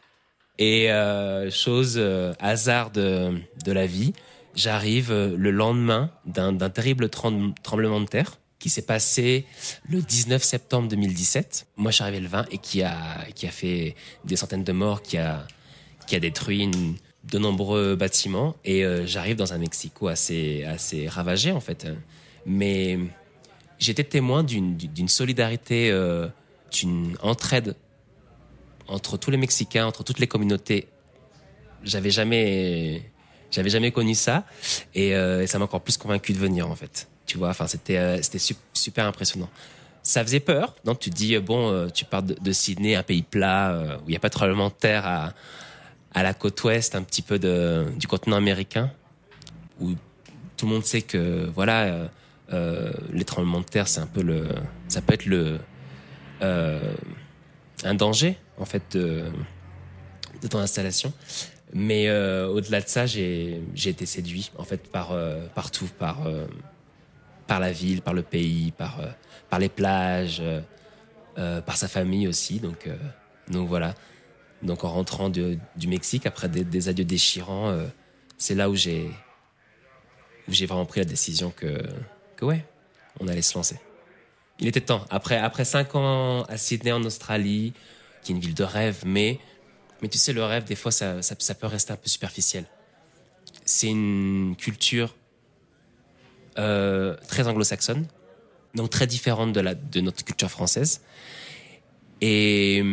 [0.58, 3.32] Et euh, chose euh, hasard de
[3.64, 4.12] de la vie,
[4.54, 9.44] j'arrive euh, le lendemain d'un terrible trem- tremblement de terre qui s'est passé
[9.88, 11.66] le 19 septembre 2017.
[11.76, 12.94] Moi, je suis arrivé le 20 et qui a
[13.34, 15.46] qui a fait des centaines de morts, qui a
[16.06, 16.70] qui a détruit
[17.24, 21.86] de nombreux bâtiments et j'arrive dans un Mexico assez assez ravagé en fait.
[22.46, 22.98] Mais
[23.78, 25.92] j'étais témoin d'une solidarité,
[26.72, 27.76] d'une entraide
[28.88, 30.88] entre tous les Mexicains, entre toutes les communautés.
[31.84, 33.10] J'avais jamais
[33.50, 34.44] j'avais jamais connu ça
[34.94, 37.08] et, euh, ça m'a encore plus convaincu de venir en fait.
[37.26, 39.50] Tu vois, enfin c'était euh, c'était sup- super impressionnant.
[40.02, 43.98] Ça faisait peur, donc tu dis euh, bon, tu pars de, Sydney, un pays plat
[44.00, 45.06] où il n'y a pas de tremblement de terre
[46.14, 48.90] à la côte ouest, un petit peu du continent américain,
[49.80, 49.92] où
[50.56, 52.10] tout le monde sait que voilà,
[52.50, 54.48] les tremblements de terre, c'est un peu le,
[54.88, 55.58] ça peut être le,
[57.84, 59.24] un danger en fait de,
[60.50, 61.12] ton installation.
[61.74, 66.46] Mais euh, au-delà de ça, j'ai été séduit en fait par euh, partout, par euh,
[67.46, 69.06] par la ville, par le pays, par euh,
[69.48, 70.42] par les plages,
[71.34, 72.60] par sa famille aussi.
[72.60, 72.88] Donc
[73.48, 73.94] donc voilà.
[74.62, 77.74] Donc en rentrant du Mexique après des, des adieux déchirants,
[78.38, 79.10] c'est là où j'ai
[80.48, 81.82] j'ai vraiment pris la décision que
[82.36, 82.64] que ouais,
[83.20, 83.78] on allait se lancer.
[84.58, 85.04] Il était temps.
[85.10, 87.72] Après après cinq ans à Sydney en Australie,
[88.22, 89.38] qui est une ville de rêve, mais
[90.00, 92.64] mais tu sais le rêve des fois ça ça, peut rester un peu superficiel.
[93.64, 95.14] C'est une culture
[96.58, 98.06] euh, très anglo-saxonne,
[98.74, 101.02] donc très différente de la de notre culture française.
[102.20, 102.84] Et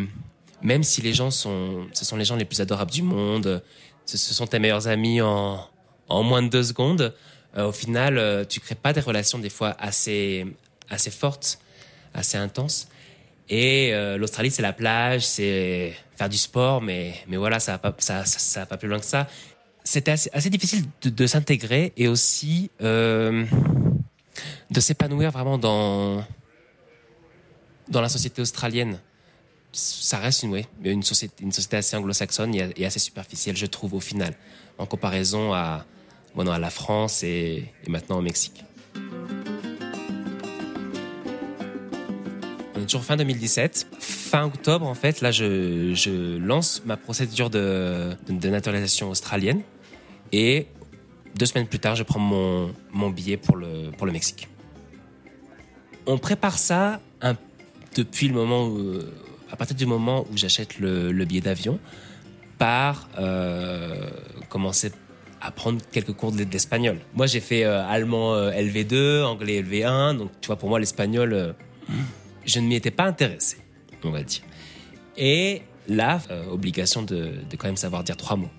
[0.62, 3.64] même si les gens sont, ce sont les gens les plus adorables du monde,
[4.06, 5.70] ce, ce sont tes meilleurs amis en,
[6.08, 7.14] en moins de deux secondes,
[7.58, 10.46] euh, au final, euh, tu crées pas des relations des fois assez,
[10.90, 11.60] assez fortes,
[12.14, 12.88] assez intenses.
[13.50, 17.78] Et euh, l'Australie, c'est la plage, c'est faire du sport, mais, mais voilà, ça va
[17.78, 18.24] pas, ça,
[18.56, 19.28] va pas plus loin que ça.
[19.84, 23.46] C'était assez, difficile de, s'intégrer et aussi euh,
[24.70, 26.24] de s'épanouir vraiment dans,
[27.88, 29.00] dans la société australienne
[29.72, 33.94] ça reste une, ouais, une, société, une société assez anglo-saxonne et, assez superficielle, je trouve,
[33.94, 34.34] au final,
[34.78, 35.86] en comparaison à,
[36.36, 38.64] maintenant à la France et, maintenant au Mexique.
[42.90, 43.88] Toujours fin 2017.
[44.00, 49.62] Fin octobre, en fait, là, je, lance ma procédure de, naturalisation australienne.
[50.32, 50.68] Et
[51.36, 54.48] deux semaines plus tard, je prends mon, billet pour le, Mexique.
[56.08, 57.00] On prépare ça
[57.96, 59.00] depuis le moment où,
[59.52, 61.80] à partir du moment où j'achète le, billet d'avion,
[62.58, 64.10] par euh,
[64.50, 64.92] commencer
[65.42, 66.98] à prendre quelques cours d'espagnol.
[67.14, 71.56] Moi, j'ai fait euh, allemand euh, LV2, anglais LV1, donc tu vois, pour moi, l'espagnol,
[72.50, 73.58] je ne m'y étais pas intéressé,
[74.04, 74.42] on va dire.
[75.18, 78.50] Et là, obligation de, quand même savoir dire trois mots.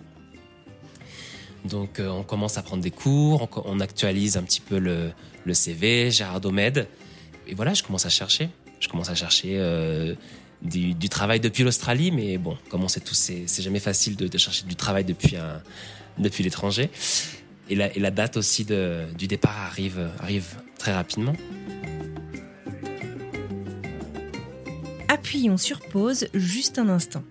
[1.64, 5.12] Donc, on commence à prendre des cours, on, actualise un petit peu le,
[5.53, 6.87] CV, Gérard Domed.
[7.46, 8.48] Et voilà, je commence à chercher.
[8.81, 9.59] Je commence à chercher
[10.62, 13.14] du, travail depuis l'Australie, mais bon, comme on sait tous,
[13.46, 15.37] c'est jamais facile de, chercher du travail depuis,
[16.42, 16.90] l'étranger.
[17.68, 20.09] Et la, date aussi du départ arrive
[20.79, 21.35] très rapidement.
[25.21, 27.23] Appuyons sur pause juste un instant.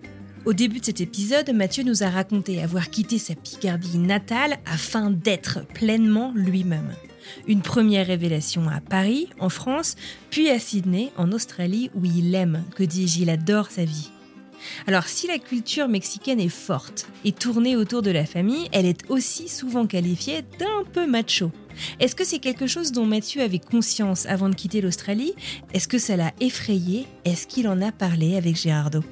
[0.44, 5.10] Au début de cet épisode, Mathieu nous a raconté avoir quitté sa Picardie natale afin
[5.10, 6.94] d'être pleinement lui-même.
[7.48, 9.96] Une première révélation à Paris, en France,
[10.30, 14.12] puis à Sydney, en Australie, où il aime, que dis-je, il adore sa vie.
[14.86, 19.10] Alors si la culture mexicaine est forte et tournée autour de la famille, elle est
[19.10, 21.50] aussi souvent qualifiée d'un peu macho.
[21.98, 25.34] Est-ce que c'est quelque chose dont Mathieu avait conscience avant de quitter l'Australie?
[25.72, 27.06] Est-ce que ça l'a effrayé?
[27.24, 29.02] Est-ce qu'il en a parlé avec Gérardo?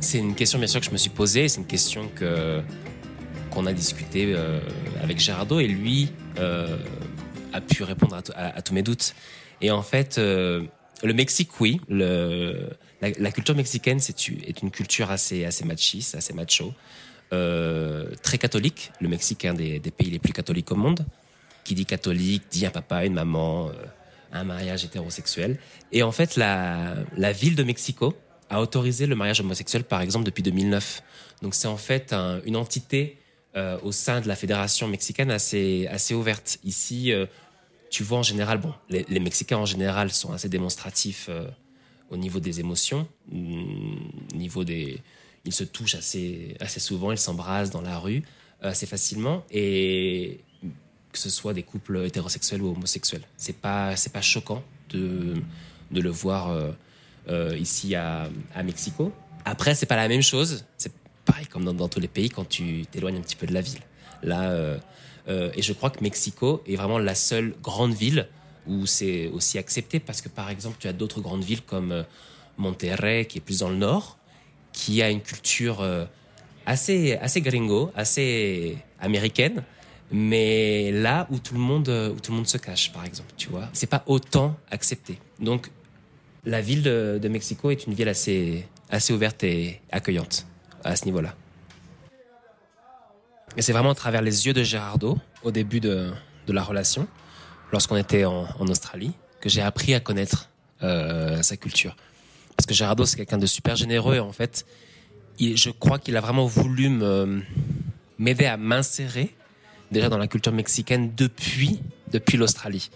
[0.00, 2.60] C'est une question bien sûr que je me suis posée, c'est une question que
[3.52, 4.60] qu'on a discuté euh,
[5.02, 6.76] avec Gerardo et lui euh,
[7.52, 9.14] a pu répondre à, tous mes doutes.
[9.60, 10.62] Et en fait, euh,
[11.02, 16.72] le Mexique, oui, la, culture mexicaine, est une culture assez assez machiste, assez macho,
[18.22, 18.92] très catholique.
[19.00, 21.06] Le Mexique est un des, pays les plus catholiques au monde.
[21.64, 23.70] Qui dit catholique dit un papa, une maman,
[24.32, 25.58] un mariage hétérosexuel.
[25.92, 28.14] Et en fait, la, ville de Mexico
[28.50, 31.02] a autorisé le mariage homosexuel, par exemple, depuis 2009.
[31.42, 32.14] Donc c'est en fait
[32.44, 33.18] une entité
[33.54, 36.58] euh, au sein de la fédération mexicaine assez, ouverte.
[36.64, 37.26] Ici, euh,
[37.90, 41.46] tu vois en général, bon, les, Mexicains en général sont assez démonstratifs euh,
[42.08, 43.96] au niveau des émotions, mm,
[44.32, 45.00] au niveau des,
[45.44, 48.22] ils se touchent assez, assez souvent, ils s'embrassent dans la rue
[48.60, 50.38] assez facilement et
[51.10, 53.24] que ce soit des couples hétérosexuels ou homosexuels.
[53.36, 55.34] C'est pas, pas choquant de,
[55.90, 56.56] de le voir
[57.58, 59.12] ici à, à Mexico.
[59.44, 60.64] Après, c'est pas la même chose.
[60.78, 60.92] C'est
[61.24, 63.80] pareil comme dans, tous les pays quand tu t'éloignes un petit peu de la ville.
[64.22, 64.78] Là, euh,
[65.28, 68.28] euh, et je crois que Mexico est vraiment la seule grande ville
[68.66, 72.02] où c'est aussi accepté parce que par exemple tu as d'autres grandes villes comme euh,
[72.58, 74.18] Monterrey qui est plus dans le nord,
[74.72, 75.84] qui a une culture
[76.66, 79.62] assez assez gringo, assez américaine,
[80.10, 83.48] mais là où tout le monde où tout le monde se cache par exemple, tu
[83.48, 85.18] vois, c'est pas autant accepté.
[85.40, 85.70] Donc
[86.44, 90.46] la ville de, Mexico est une ville assez assez ouverte et accueillante
[90.84, 91.34] à ce niveau-là.
[93.56, 96.10] Et c'est vraiment à travers les yeux de Gérardo, au début de,
[96.46, 97.06] de la relation,
[97.70, 100.48] lorsqu'on était en, en, Australie, que j'ai appris à connaître
[100.82, 101.96] euh, sa culture.
[102.62, 104.66] Parce que Gérardo, c'est quelqu'un de super généreux et en fait,
[105.40, 106.88] je crois qu'il a vraiment voulu
[108.20, 109.34] m'aider à m'insérer
[109.90, 111.80] déjà dans la culture mexicaine depuis,
[112.12, 112.90] depuis l'Australie.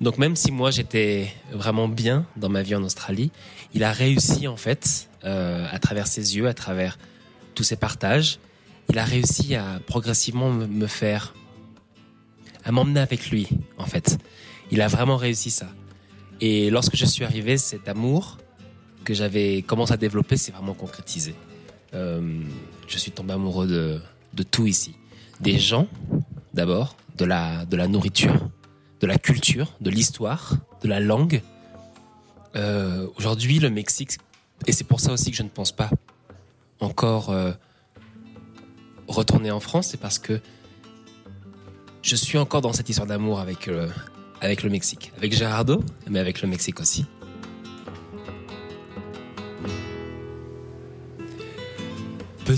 [0.00, 3.30] Donc même si moi j'étais vraiment bien dans ma vie en Australie,
[3.72, 6.98] il a réussi en fait, euh, à travers ses yeux, à travers
[7.54, 8.40] tous ses partages,
[8.90, 11.34] il a réussi à progressivement me faire,
[12.64, 13.46] à m'emmener avec lui
[13.78, 14.18] en fait.
[14.72, 15.68] Il a vraiment réussi ça.
[16.40, 18.38] Et lorsque je suis arrivé, cet amour
[19.04, 21.34] que j'avais commencé à développer s'est vraiment concrétisé.
[21.94, 22.40] Euh,
[22.86, 24.00] je suis tombé amoureux de,
[24.34, 24.94] de tout ici.
[25.40, 25.88] Des gens,
[26.54, 28.48] d'abord, de la, de la nourriture,
[29.00, 31.42] de la culture, de l'histoire, de la langue.
[32.56, 34.18] Euh, aujourd'hui, le Mexique,
[34.66, 35.90] et c'est pour ça aussi que je ne pense pas
[36.80, 37.52] encore euh,
[39.08, 40.40] retourner en France, c'est parce que
[42.02, 43.88] je suis encore dans cette histoire d'amour avec, euh,
[44.40, 47.06] avec le Mexique, avec Gerardo, mais avec le Mexique aussi.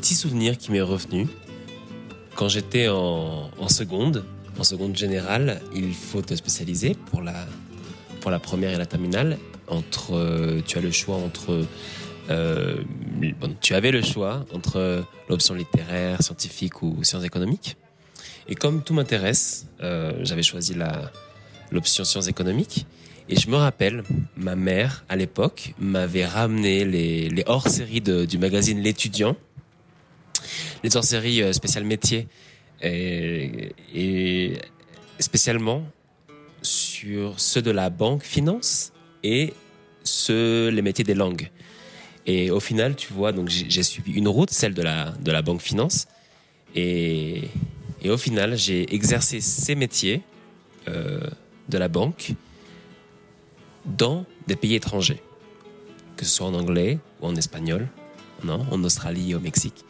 [0.04, 1.26] Petit souvenir qui m'est revenu
[2.34, 4.26] quand j'étais en, seconde
[4.58, 7.46] en seconde générale, il faut te spécialiser pour la,
[8.20, 9.38] pour la première et la terminale.
[9.66, 11.66] Entre, euh, tu as le choix entre
[12.28, 12.82] euh,
[13.62, 17.78] tu avais le choix entre l'option littéraire, scientifique ou sciences économiques.
[18.46, 20.74] Et comme tout m'intéresse, euh, j'avais choisi
[21.70, 22.86] l'option sciences économiques.
[23.30, 24.02] Et je me rappelle,
[24.36, 29.34] ma mère, à l'époque, m'avait ramené les, les hors-séries du magazine L'étudiant.
[30.82, 32.28] Les hors-séries spéciales métiers
[32.82, 34.52] et, et
[35.18, 35.84] spécialement
[36.62, 38.92] sur ceux de la banque finance
[39.22, 39.52] et
[40.02, 41.50] ceux les métiers des langues.
[42.26, 45.42] Et au final, tu vois, donc j'ai suivi une route, celle de la de la
[45.42, 46.06] banque finance,
[46.74, 47.42] et,
[48.02, 50.22] et au final, j'ai exercé ces métiers
[50.88, 51.20] euh,
[51.68, 52.32] de la banque
[53.84, 55.20] dans des pays étrangers,
[56.16, 57.88] que ce soit en anglais ou en espagnol,
[58.42, 59.84] non, en Australie et au Mexique.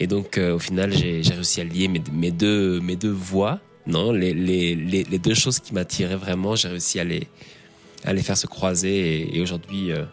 [0.00, 4.12] Et donc, euh, au final, j'ai réussi à lier mes, deux mes deux voix, non,
[4.12, 7.28] les, les, les, deux choses qui m'attiraient vraiment, j'ai réussi à les
[8.04, 9.36] à les faire se croiser.
[9.36, 10.04] Et, aujourd'hui, euh,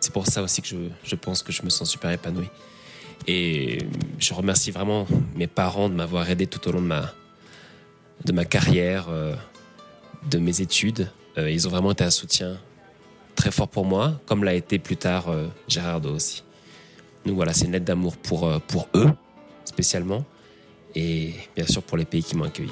[0.00, 2.46] c'est pour ça aussi que je, je pense que je me sens super épanoui.
[3.26, 3.78] Et
[4.18, 7.12] je remercie vraiment mes parents de m'avoir aidé tout au long de ma,
[8.24, 9.34] de ma carrière, euh,
[10.30, 11.10] de mes études.
[11.36, 12.58] Ils ont vraiment été un soutien
[13.34, 15.34] très fort pour moi, comme l'a été plus tard
[15.68, 16.42] Gérardo aussi.
[17.24, 19.10] Donc voilà, c'est une lettre d'amour pour, pour eux,
[19.70, 20.24] spécialement,
[20.94, 22.70] et bien sûr pour les pays qui m'ont accueilli.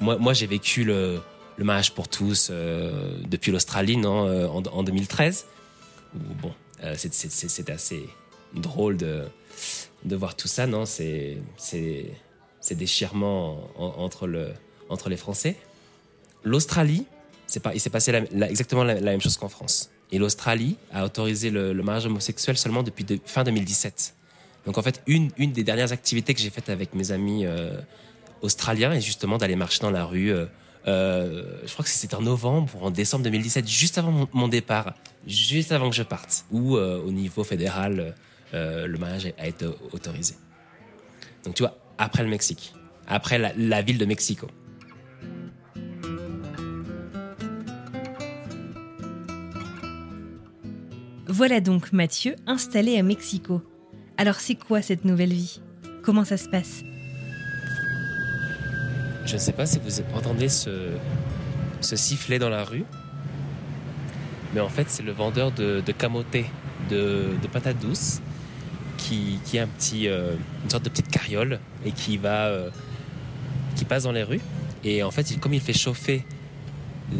[0.00, 1.20] moi, j'ai vécu le,
[1.58, 5.46] le mariage pour tous euh, depuis l'Australie, euh, en, 2013.
[6.14, 6.52] bon,
[6.84, 8.08] euh, c'est assez
[8.54, 9.24] drôle de,
[10.04, 14.52] de voir tout ça, non C'est ces déchirements entre, le,
[14.88, 15.56] entre les Français.
[16.44, 17.06] L'Australie,
[17.62, 18.12] pas, il s'est passé
[18.48, 19.90] exactement la, même chose qu'en France.
[20.12, 24.14] Et l'Australie a autorisé le, mariage homosexuel seulement depuis fin 2017.
[24.66, 27.46] Donc en fait, une, une des dernières activités que j'ai faites avec mes amis
[28.42, 30.32] australien et justement d'aller marcher dans la rue.
[30.32, 30.46] Euh,
[30.86, 34.94] euh, je crois que c'était en novembre ou en décembre 2017, juste avant mon, départ,
[35.26, 38.14] juste avant que je parte, où euh, au niveau fédéral,
[38.52, 40.34] le mariage a été autorisé.
[41.44, 42.72] Donc tu vois, après le Mexique,
[43.06, 44.46] après la ville de Mexico.
[51.30, 53.60] Voilà donc Mathieu installé à Mexico.
[54.16, 55.60] Alors c'est quoi cette nouvelle vie?
[56.02, 56.82] Comment ça se passe?
[59.26, 60.94] Je ne sais pas si vous entendez ce,
[61.82, 62.84] sifflet dans la rue,
[64.54, 66.46] mais en fait c'est le vendeur de, camoté,
[66.88, 68.22] de, patates douces,
[68.96, 69.66] qui, a
[70.06, 72.70] euh, une sorte de petite carriole et qui va, euh,
[73.86, 74.40] passe dans les rues.
[74.82, 76.24] Et en fait, comme il fait chauffer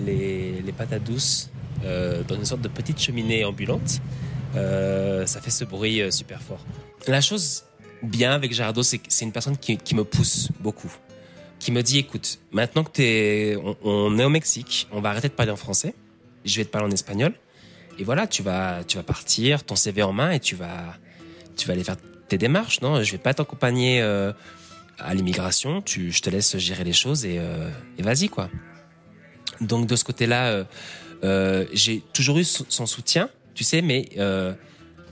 [0.07, 1.51] les patates douces
[1.85, 4.01] euh, dans une sorte de petite cheminée ambulante,
[4.55, 6.65] ça fait ce bruit super fort.
[7.07, 7.65] La chose
[8.03, 10.93] bien avec Jardo, c'est que c'est une personne qui, me pousse beaucoup
[11.59, 15.33] qui me dit écoute, maintenant que t'es, on, est au Mexique, on va arrêter de
[15.33, 15.95] parler en français,
[16.45, 17.33] je vais te parler en espagnol,
[17.99, 20.97] et voilà, tu vas, tu vas partir, ton CV en main, et tu vas,
[21.57, 21.97] tu vas aller faire
[22.29, 22.81] tes démarches.
[22.81, 24.33] Non, je vais pas t'accompagner euh,
[25.01, 27.69] à l'immigration, je te laisse gérer les choses et, euh,
[27.99, 28.49] et vas-y quoi.
[29.61, 30.65] Donc de ce côté-là,
[31.25, 34.55] euh, j'ai toujours eu son soutien, tu sais, mais euh,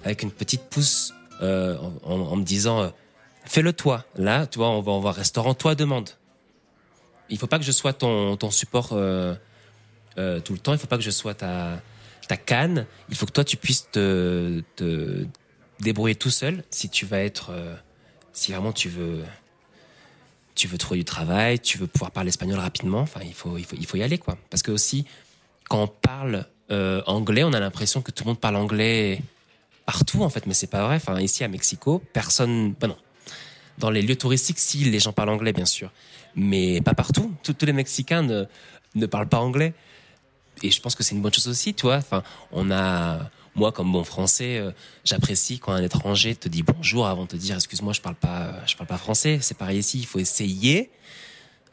[0.05, 2.93] avec une petite pousse euh, en, me disant
[3.45, 4.05] fais-le toi.
[4.17, 6.11] Là, tu vois, on va, on va au restaurant, toi demande
[7.29, 10.73] il faut pas que je sois ton, support tout le temps.
[10.73, 11.83] Il faut pas que je sois ta,
[12.45, 12.87] canne.
[13.09, 15.27] Il faut que toi, tu puisses te, te
[15.81, 17.51] débrouiller tout seul si tu vas être,
[18.33, 19.25] si vraiment tu veux,
[20.55, 23.01] tu veux trouver du travail, tu veux pouvoir parler espagnol rapidement.
[23.01, 24.39] Enfin, il faut, il faut, il faut y aller, quoi.
[24.49, 25.05] Parce que aussi,
[25.69, 29.21] quand on parle euh, anglais, on a l'impression que tout le monde parle anglais
[29.85, 31.01] partout, en fait, mais c'est pas vrai.
[31.23, 32.97] Ici à Mexico, personne, ben non.
[33.79, 35.91] Dans les lieux touristiques, si les gens parlent anglais, bien sûr
[36.37, 37.33] mais pas partout.
[37.43, 38.45] Tous, les Mexicains ne,
[38.95, 39.73] ne parlent pas anglais.
[40.63, 41.97] Et je pense que c'est une bonne chose aussi, tu vois.
[41.97, 44.71] Enfin, on a, moi, comme bon français, euh,
[45.05, 48.55] j'apprécie quand un étranger te dit bonjour avant de te dire excuse-moi, je parle pas,
[48.67, 49.39] je parle pas français.
[49.43, 50.91] C'est pareil ici, il faut essayer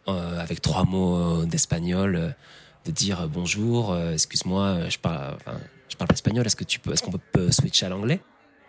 [0.07, 2.35] euh, avec trois mots d'espagnol
[2.86, 5.38] de dire bonjour, excuse-moi, je parle,
[5.89, 6.45] je parle pas espagnol.
[6.45, 8.19] Est-ce que tu peux, est-ce qu'on peut switcher à l'anglais?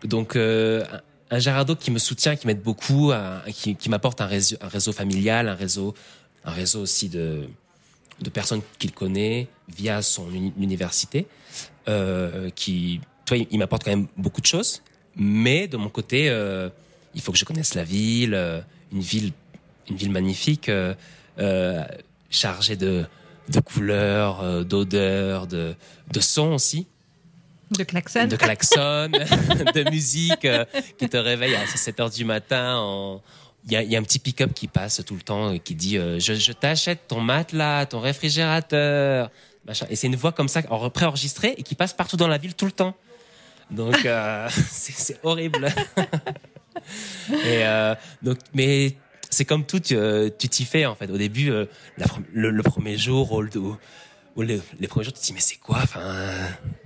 [0.04, 3.12] Donc un Gérardo qui me soutient, qui m'aide beaucoup,
[3.52, 5.94] qui, m'apporte un réseau, un réseau familial, un réseau,
[6.44, 7.48] un réseau aussi de,
[8.20, 11.26] de personnes qu'il connaît via son université,
[11.88, 14.82] euh, qui, toi, il, m'apporte quand même beaucoup de choses.
[15.16, 16.68] Mais de mon côté, euh,
[17.14, 18.60] il faut que je connaisse la ville, euh,
[18.92, 19.32] une ville,
[19.88, 20.94] une ville magnifique, euh,
[21.38, 21.82] euh
[22.30, 23.04] chargée de,
[23.49, 25.74] de couleurs, euh, d'odeurs, de,
[26.12, 26.86] de sons aussi.
[27.70, 28.26] De klaxon.
[28.26, 29.09] De klaxon,
[29.74, 30.64] de musique euh,
[30.99, 33.20] qui te réveille à 7 heures du matin.
[33.66, 35.74] Il y, a, y, a, un petit pick-up qui passe tout le temps et qui
[35.74, 39.30] dit euh, Je, je t'achète ton matelas, ton réfrigérateur.
[39.66, 39.86] Machin.
[39.88, 42.66] Et c'est une voix comme ça, préenregistrée et qui passe partout dans la ville tout
[42.66, 42.95] le temps.
[43.70, 45.68] Donc, euh, c'est horrible.
[47.47, 47.64] et
[48.22, 48.95] donc, mais
[49.35, 51.11] c'est comme tout, tu t'y fais en fait.
[51.11, 51.68] Au début, le,
[52.32, 53.45] le, premier jour, au,
[54.37, 54.59] où les,
[54.89, 55.78] premiers jours, tu te dis, mais c'est quoi?
[55.82, 56.01] Enfin,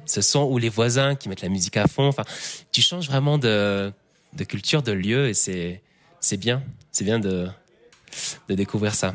[0.04, 2.06] ce son ou les voisins qui mettent la musique à fond.
[2.06, 2.24] Enfin,
[2.72, 3.92] tu changes vraiment de,
[4.48, 5.82] culture, de lieu, et c'est,
[6.20, 6.62] c'est bien.
[6.92, 7.48] C'est bien de,
[8.48, 9.14] de découvrir ça.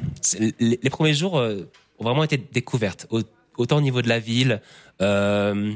[0.59, 1.69] Les, premiers jours euh,
[1.99, 3.07] ont vraiment été découvertes,
[3.57, 4.61] autant au niveau de la ville,
[5.01, 5.73] euh,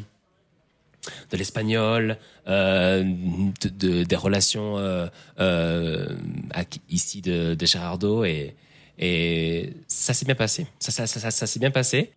[1.31, 5.07] de l'espagnol, euh, de, de, des relations euh,
[5.39, 6.07] euh,
[6.89, 8.55] ici de, de Gérardo et,
[9.87, 10.65] ça s'est bien passé.
[10.79, 12.11] Ça, ça, s'est bien passé.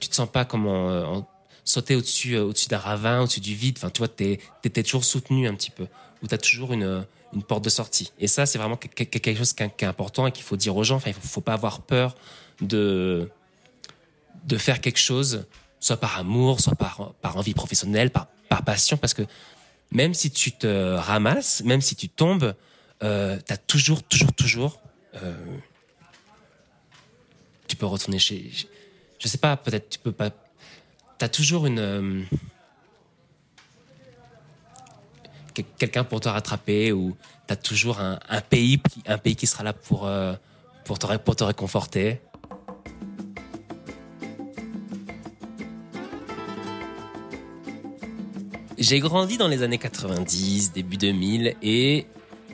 [0.00, 1.28] Tu te sens pas comme en,
[1.64, 2.36] sauter au-dessus
[2.68, 3.76] d'un ravin, au-dessus du vide.
[3.78, 5.86] Enfin, tu vois, t'es es, toujours soutenu un petit peu.
[6.22, 8.10] Ou t'as toujours une une porte de sortie.
[8.18, 10.96] Et ça, c'est vraiment quelque chose qui est important et qu'il faut dire aux gens.
[10.96, 12.16] Enfin, il faut, faut pas avoir peur
[12.60, 13.30] de
[14.44, 15.44] de faire quelque chose
[15.80, 19.22] soit par amour, soit par, par envie professionnelle, par, par passion, parce que
[19.90, 22.54] même si tu te ramasses, même si tu tombes,
[23.02, 24.80] euh, tu as toujours, toujours, toujours...
[25.14, 25.34] Euh,
[27.66, 28.50] tu peux retourner chez...
[29.18, 30.30] Je sais pas, peut-être tu peux pas...
[30.30, 31.78] Tu as toujours une...
[31.78, 32.22] Euh,
[35.76, 37.16] quelqu'un pour te rattraper ou
[37.46, 40.34] tu as toujours un, un, pays, un pays qui sera là pour, euh,
[40.84, 42.20] pour, te, pour te réconforter.
[48.88, 52.06] J'ai grandi dans les années 90, début 2000, et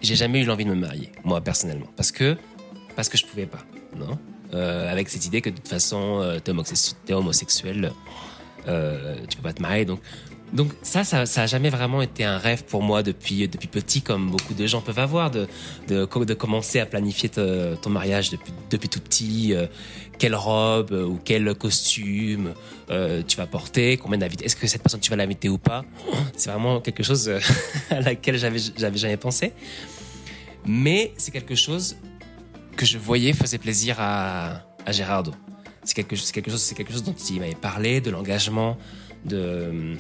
[0.03, 2.37] j'ai jamais eu l'envie de me marier, moi personnellement, parce que
[2.97, 3.64] parce que je pouvais pas,
[3.97, 4.18] non?
[4.53, 7.93] Euh, avec cette idée que de toute façon, euh, t'es homosexuel,
[8.66, 10.01] euh, tu peux pas te marier, donc
[10.55, 14.02] donc ça, ça, ça a jamais vraiment été un rêve pour moi depuis depuis petit,
[14.02, 15.48] comme beaucoup de gens peuvent avoir, de
[15.88, 19.52] de, commencer à planifier ton mariage depuis depuis tout petit.
[19.52, 19.66] Euh,
[20.16, 22.55] quelle robe euh, ou quel costume
[22.88, 25.84] euh, tu vas porter, combien d'invités, est-ce que cette personne tu vas l'inviter ou pas?
[26.36, 27.28] C'est vraiment quelque chose
[27.90, 29.52] à laquelle j'avais j'avais jamais pensé.
[30.66, 31.96] Mais c'est quelque chose
[32.74, 35.32] que je voyais faisait plaisir à, à Gérardo.
[35.82, 38.78] C'est quelque, quelque chose, c'est quelque chose dont il m'avait parlé, de l'engagement,
[39.26, 39.98] de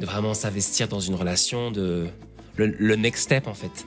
[0.00, 2.06] de vraiment s'investir dans une relation, de
[2.56, 3.86] le, next step en fait.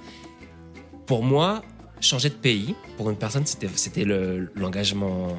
[1.05, 1.63] Pour moi,
[2.01, 4.05] changer de pays, pour une personne, c'était
[4.55, 5.35] l'engagement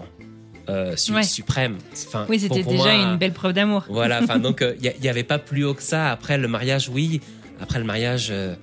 [0.69, 1.79] euh, suprême.
[2.07, 3.85] Enfin, oui, c'était déjà une belle preuve d'amour.
[3.89, 4.21] Voilà.
[4.23, 6.11] Enfin, donc il euh, n'y avait pas plus haut que ça.
[6.11, 7.21] Après le mariage, oui.
[7.61, 8.29] Après le mariage.
[8.31, 8.55] Euh,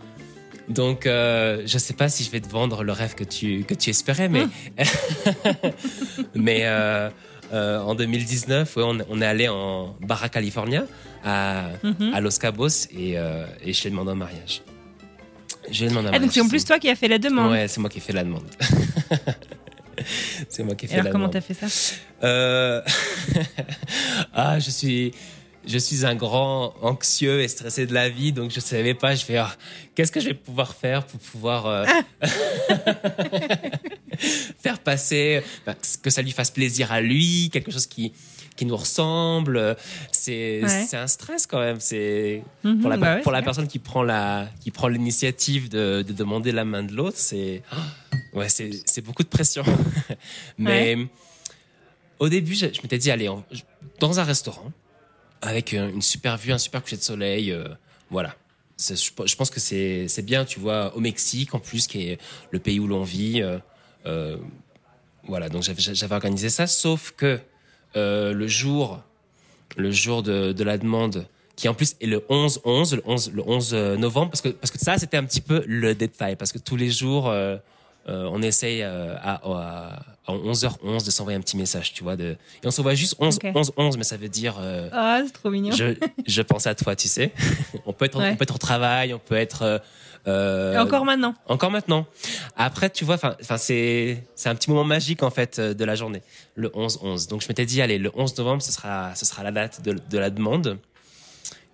[0.68, 3.92] donc, je sais pas si je vais te vendre le rêve que tu que tu
[3.92, 4.44] espérais, mais
[6.36, 7.12] hum.
[7.52, 10.86] Mais en 2019, ouais, on, on, est allé en Barra California
[11.24, 12.14] à, mhm.
[12.14, 14.62] à Los Cabos et, euh, et je l'ai demandé en mariage.
[15.70, 16.22] J'ai demandé en mariage.
[16.22, 17.98] Ah, donc c'est en plus toi qui as fait la demande Ouais, c'est moi qui
[17.98, 18.46] ai fait la demande.
[20.50, 21.22] c'est moi qui ai fait Alors, la demande.
[21.24, 21.68] comment t'as fait ça?
[22.24, 22.82] Euh...
[24.34, 25.14] Ah, je suis
[25.68, 29.16] je suis un grand anxieux et stressé de la vie, donc je savais pas.
[29.16, 29.56] Je fais, ah,
[29.94, 31.86] qu'est-ce que je vais pouvoir faire pour pouvoir euh,
[34.62, 38.14] faire passer, bah, que ça lui fasse plaisir à lui, quelque chose qui
[38.56, 39.76] qui nous ressemble.
[40.12, 41.80] C'est c'est un stress quand même.
[41.80, 46.04] C'est mhm, pour la, bah pour la personne qui prend la qui prend l'initiative de,
[46.08, 47.18] de, demander la main de l'autre.
[47.18, 47.62] C'est
[48.34, 49.64] ouais, c'est c'est beaucoup de pression.
[50.58, 50.98] Mais
[52.20, 53.30] au début, je, m'étais dit allez,
[54.00, 54.72] dans un restaurant
[55.42, 57.68] avec une super vue, un super coucher de soleil, euh,
[58.10, 58.36] voilà.
[58.78, 62.22] Je pense que c'est bien, tu vois, au Mexique en plus, qui est
[62.52, 63.42] le pays où l'on vit.
[63.42, 63.58] Euh,
[64.06, 64.38] euh,
[65.24, 67.40] voilà, donc j'avais organisé ça, sauf que
[67.96, 69.02] le jour,
[69.78, 73.44] le jour de, la demande, qui en plus est le 11 11 le 11 le
[73.48, 76.52] 11 euh, novembre parce que parce que ça c'était un petit peu le détail parce
[76.52, 77.34] que tous les jours
[78.08, 82.16] euh on essaye à, à, à 11h11 de s'envoyer un petit message, tu vois.
[82.16, 82.36] De...
[82.64, 84.56] Et on s'envoie juste 11, 11, 11, mais ça veut dire.
[84.92, 85.72] ah, c'est trop mignon.
[85.72, 85.96] Je,
[86.26, 87.32] je pense à toi, tu sais.
[87.86, 89.82] on, peut être, on peut être au travail, on peut être
[90.28, 91.36] euh, encore maintenant.
[91.48, 92.08] Encore maintenant.
[92.56, 95.96] Après, tu vois, enfin, c'est c'est un petit moment magique en fait euh, de la
[95.96, 96.22] journée,
[96.56, 97.30] le 11-11.
[97.30, 99.94] Donc je m'étais dit, allez, le 11 novembre, ce sera ce sera la date de,
[99.94, 100.80] de la demande.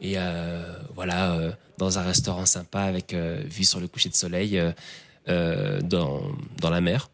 [0.02, 0.64] Et euh,
[0.96, 4.60] voilà, euh, dans un restaurant sympa avec euh, vue sur le coucher de soleil
[5.28, 6.22] dans
[6.60, 7.10] dans la mer.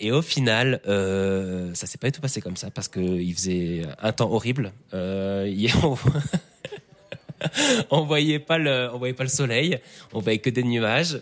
[0.00, 3.34] Et au final, euh, ça s'est pas du tout passé comme ça parce que il
[3.34, 4.72] faisait un temps horrible.
[4.94, 5.76] Euh, hier,
[7.90, 9.80] on voyait pas le, on voyait pas le soleil,
[10.12, 11.20] on voyait que des nuages.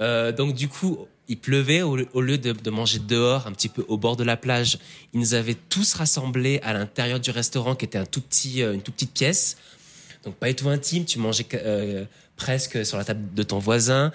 [0.00, 3.84] Euh, donc du coup, il pleuvait au, lieu de, de, manger dehors, un petit peu
[3.88, 4.78] au bord de la plage.
[5.12, 8.74] Ils nous avaient tous rassemblés à l'intérieur du restaurant, qui était un tout petit, euh,
[8.74, 9.56] une toute petite pièce.
[10.24, 12.04] Donc pas du tout intime, tu mangeais euh,
[12.36, 14.12] presque sur la table de ton voisin.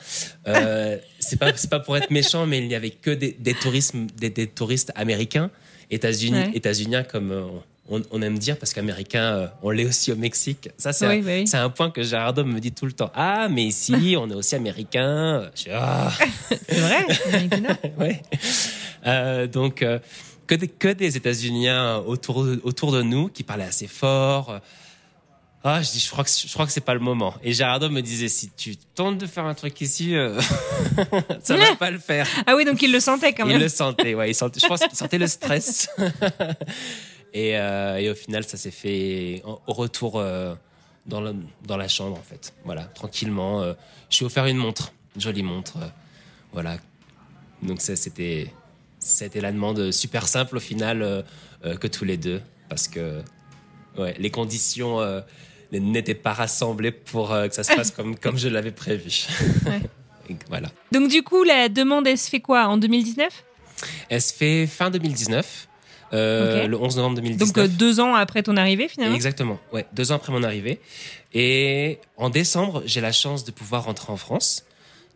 [0.47, 3.53] Euh, c'est pas, c'est pas pour être méchant, mais il n'y avait que des, des
[3.53, 5.49] touristes, des, des touristes américains,
[5.89, 7.43] états-unis, états-uniens comme euh,
[8.11, 10.69] on, aime dire parce qu'américain, euh, on l'est aussi au Mexique.
[10.77, 13.11] Ça, c'est un, un, point que Gerardo me dit tout le temps.
[13.13, 15.49] Ah, mais ici, on est aussi américain.
[15.71, 16.11] Ah.
[16.69, 17.05] c'est vrai,
[17.99, 18.21] ouais.
[19.05, 19.85] Euh, donc,
[20.47, 24.59] que des, que des États-Uniens autour, autour de nous qui parlaient assez fort.
[25.63, 27.35] Ah, je dis, je crois que je crois que c'est pas le moment.
[27.43, 30.41] Et Gerardo me disait, si tu tentes de faire un truc ici, euh,
[31.43, 32.27] ça va pas le faire.
[32.47, 33.57] Ah oui, donc il le sentait quand même.
[33.57, 34.31] Il le sentait, ouais.
[34.31, 35.87] Il sentait, je pense qu'il sentait le stress.
[37.33, 40.55] et, euh, et au final, ça s'est fait au retour euh,
[41.05, 41.31] dans, la,
[41.63, 42.55] dans la chambre, en fait.
[42.65, 43.61] Voilà, tranquillement.
[43.61, 43.73] Euh,
[44.09, 45.77] je suis offert une montre, une jolie montre.
[46.53, 46.77] voilà.
[47.61, 48.51] Donc ça, c'était,
[48.97, 51.23] c'était la demande super simple au final
[51.79, 53.21] que tous les deux, parce que
[53.95, 54.99] ouais, les conditions
[55.79, 59.25] n'étaient pas rassemblées pour euh, que ça se passe comme, comme je l'avais prévu.
[59.65, 59.81] Ouais.
[60.29, 60.69] Et voilà.
[60.91, 63.43] Donc du coup, la demande, elle se fait quoi En 2019
[64.09, 65.67] Elle se fait fin 2019,
[66.13, 67.47] euh, le 11 novembre 2019.
[67.47, 69.15] Donc euh, deux ans après ton arrivée finalement?
[69.15, 70.79] Exactement, ouais, deux ans après mon arrivée.
[71.33, 74.65] Et en décembre, j'ai la chance de pouvoir rentrer en France.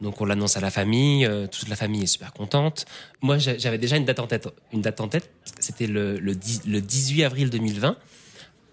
[0.02, 2.86] Donc on l'annonce à la famille, euh, toute la famille est super contente.
[3.22, 4.48] Moi, j'a- j'avais déjà une date en tête.
[4.74, 5.30] Une date en tête,
[5.60, 7.96] c'était le, le, 10 le 18 avril 2020.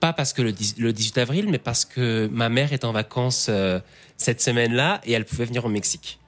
[0.02, 2.90] Pas parce que le, 10 le 18 avril, mais parce que ma mère est en
[2.90, 3.78] vacances euh,
[4.16, 6.18] cette semaine-là et elle pouvait venir au Mexique.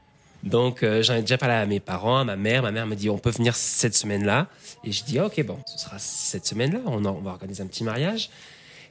[0.44, 2.62] Donc euh, j'en ai déjà parlé à mes parents, à ma mère.
[2.62, 4.46] Ma mère me dit on peut venir cette semaine-là.
[4.84, 6.78] Et je dis ok bon, ce sera cette semaine-là.
[6.86, 8.30] On, va organiser un petit mariage.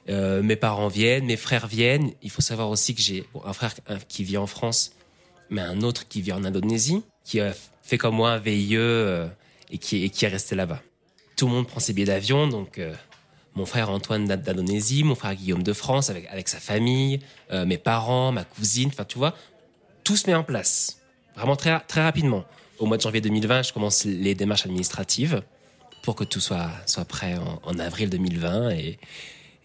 [0.09, 2.11] Euh, mes parents viennent, mes frères viennent.
[2.21, 3.73] Il faut savoir aussi que j'ai un frère
[4.09, 4.91] qui vit en France,
[5.49, 7.53] mais un autre qui vit en Indonésie, qui a
[7.83, 8.75] fait comme moi un VIE
[9.71, 10.81] et, qui, et qui est resté là-bas.
[11.37, 12.81] Tout le monde prend ses billets d'avion, donc
[13.55, 17.19] mon frère Antoine d'Indonésie, mon frère Guillaume de France avec, avec sa famille,
[17.51, 19.35] euh, mes parents, ma cousine, enfin tu vois,
[20.03, 20.99] tout se met en place.
[21.35, 22.45] Vraiment très, très rapidement.
[22.79, 25.43] Au mois de janvier 2020, je commence les démarches administratives
[26.01, 28.71] pour que tout soit, soit prêt en, avril 2020.
[28.71, 28.99] Et,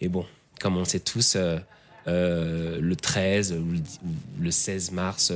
[0.01, 0.25] et bon,
[0.61, 1.59] comme on le sait tous, euh,
[2.07, 3.81] euh, le 13 ou le,
[4.39, 5.33] le 16 mars,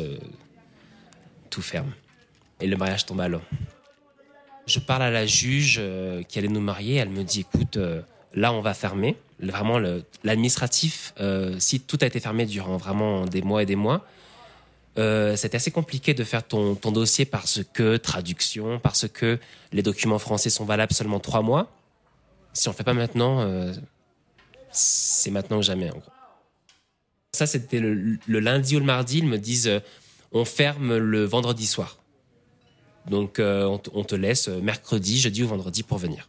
[1.50, 1.92] tout ferme.
[2.60, 3.42] Et le mariage tombe à l'eau.
[4.66, 5.82] Je parle à la juge
[6.28, 6.96] qui allait nous marier.
[6.96, 7.78] Elle me dit, écoute,
[8.34, 9.16] là, on va fermer.
[9.40, 9.78] Vraiment,
[10.22, 14.06] l'administratif, euh, si tout a été fermé durant vraiment des mois et des mois,
[14.98, 19.38] euh, c'est assez compliqué de faire ton, dossier parce que traduction, parce que
[19.72, 21.70] les documents français sont valables seulement trois mois.
[22.52, 23.72] Si on fait pas maintenant, euh,
[24.70, 25.90] c'est maintenant ou jamais.
[27.32, 29.18] Ça, c'était le, lundi ou le mardi.
[29.18, 29.80] Ils me disent euh,
[30.30, 31.98] on ferme le vendredi soir.
[33.08, 36.28] Donc, on, te- on te laisse mercredi, jeudi ou vendredi pour venir.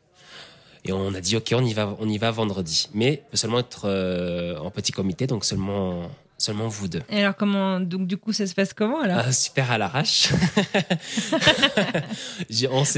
[0.86, 3.84] Et on a dit ok, on y va, on y va vendredi, mais seulement être
[3.86, 7.01] euh, en petit comité, donc seulement, seulement vous deux.
[7.09, 9.21] Et alors comment Donc du coup, ça se passe comment alors?
[9.25, 10.27] Ah, super à l'arrache.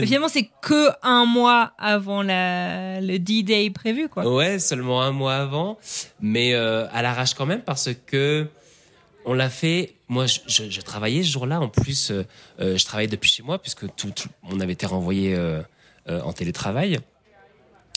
[0.06, 4.26] Finalement, c'est que un mois avant la, le D-Day prévu, quoi.
[4.34, 5.78] Ouais, seulement un mois avant,
[6.20, 8.48] mais euh, à l'arrache quand même parce que
[9.26, 9.94] on l'a fait.
[10.08, 11.60] Moi, je, je- je travaillais ce jour-là.
[11.60, 12.24] En plus, euh,
[12.60, 15.36] je travaillais depuis chez moi puisque tout, tout- on avait été renvoyé
[16.08, 17.00] en télétravail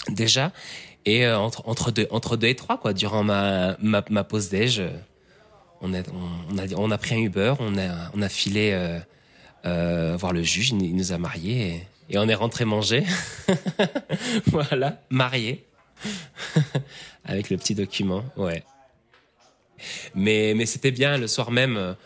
[0.08, 0.52] déjà.
[1.08, 1.90] Et euh, entre, entre,
[2.36, 4.90] deux, et trois, quoi, durant ma, ma, pause déj, euh,
[5.80, 6.02] on a,
[6.76, 8.98] on, a, pris un Uber, on a, on a filé
[9.64, 13.04] euh, voir le juge, il, nous a mariés et, on est rentré manger.
[14.46, 15.64] voilà, mariés.
[17.24, 18.62] Avec le petit document, ouais.
[20.14, 21.96] Mais, mais c'était bien, le soir même,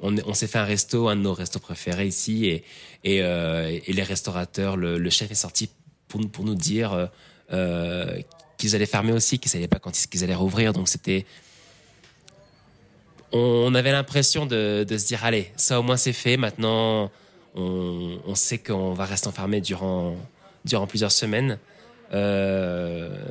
[0.00, 2.64] on, on s'est fait un resto, un de nos restos préférés ici, et,
[3.04, 5.70] et, les restaurateurs, le, chef est sorti
[6.08, 7.08] pour, pour nous dire
[7.52, 8.20] euh,
[8.56, 11.26] qu'ils allaient fermer aussi, qu'ils savaient pas quand ils, qu'ils allaient rouvrir, donc c'était...
[13.32, 17.12] On avait l'impression de, se dire, allez, ça au moins c'est fait, maintenant
[17.54, 20.16] on, sait qu'on va rester enfermé durant,
[20.88, 21.58] plusieurs semaines.
[22.12, 23.24] Euh,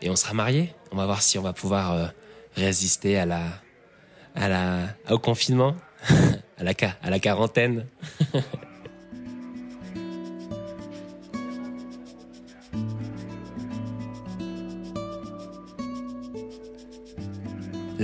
[0.00, 0.74] et on sera mariés.
[0.90, 2.06] On va voir si on va pouvoir euh,
[2.56, 3.42] résister à la,
[4.34, 5.76] à la, au confinement,
[6.58, 6.64] à
[7.10, 7.86] la quarantaine.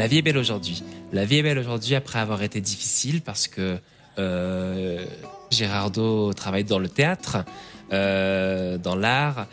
[0.01, 0.83] La vie est belle aujourd'hui.
[1.13, 3.77] La vie est belle aujourd'hui après avoir été difficile parce que
[4.19, 5.05] euh,
[5.51, 7.45] Gérardo travaille dans le théâtre,
[7.93, 9.47] euh, dans l'art.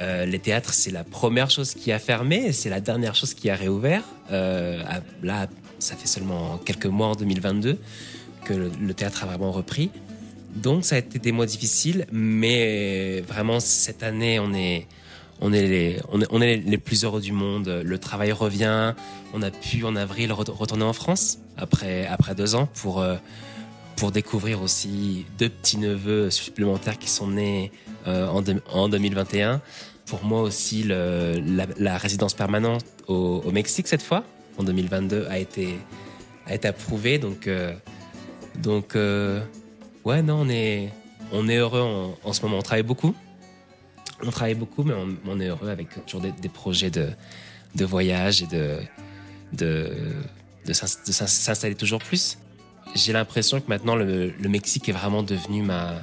[0.00, 3.50] Euh, les théâtres, c'est la première chose qui a fermé, c'est la dernière chose qui
[3.50, 4.04] a réouvert.
[4.30, 7.78] Là, ça fait seulement quelques mois en 2022
[8.46, 9.90] que le théâtre a vraiment repris.
[10.56, 14.86] Donc, ça a été des mois difficiles, mais vraiment cette année, on est,
[15.44, 17.82] on est les, on est, les plus heureux du monde.
[17.84, 18.94] Le travail revient.
[19.34, 23.16] On a pu en avril re- retourner en France après après deux ans pour euh,
[23.96, 27.72] pour découvrir aussi deux petits neveux supplémentaires qui sont nés
[28.06, 28.42] euh, en,
[28.72, 29.60] en 2021.
[30.06, 34.24] Pour moi aussi, la, résidence permanente au, au Mexique cette fois,
[34.58, 35.78] en 2022, a été,
[36.46, 37.18] a été approuvée.
[37.18, 37.72] Donc, euh,
[38.62, 38.94] donc
[40.04, 40.90] ouais, non, on est,
[41.32, 42.58] on est heureux en, en ce moment.
[42.58, 43.14] On travaille beaucoup.
[44.26, 44.94] On travaille beaucoup, mais
[45.26, 47.08] on, est heureux avec toujours des, projets de,
[47.74, 48.78] de voyage et de,
[49.52, 49.90] de,
[50.66, 52.38] de s'installer toujours plus.
[52.94, 55.94] J'ai l'impression que maintenant, le, le, Mexique est vraiment devenu ma,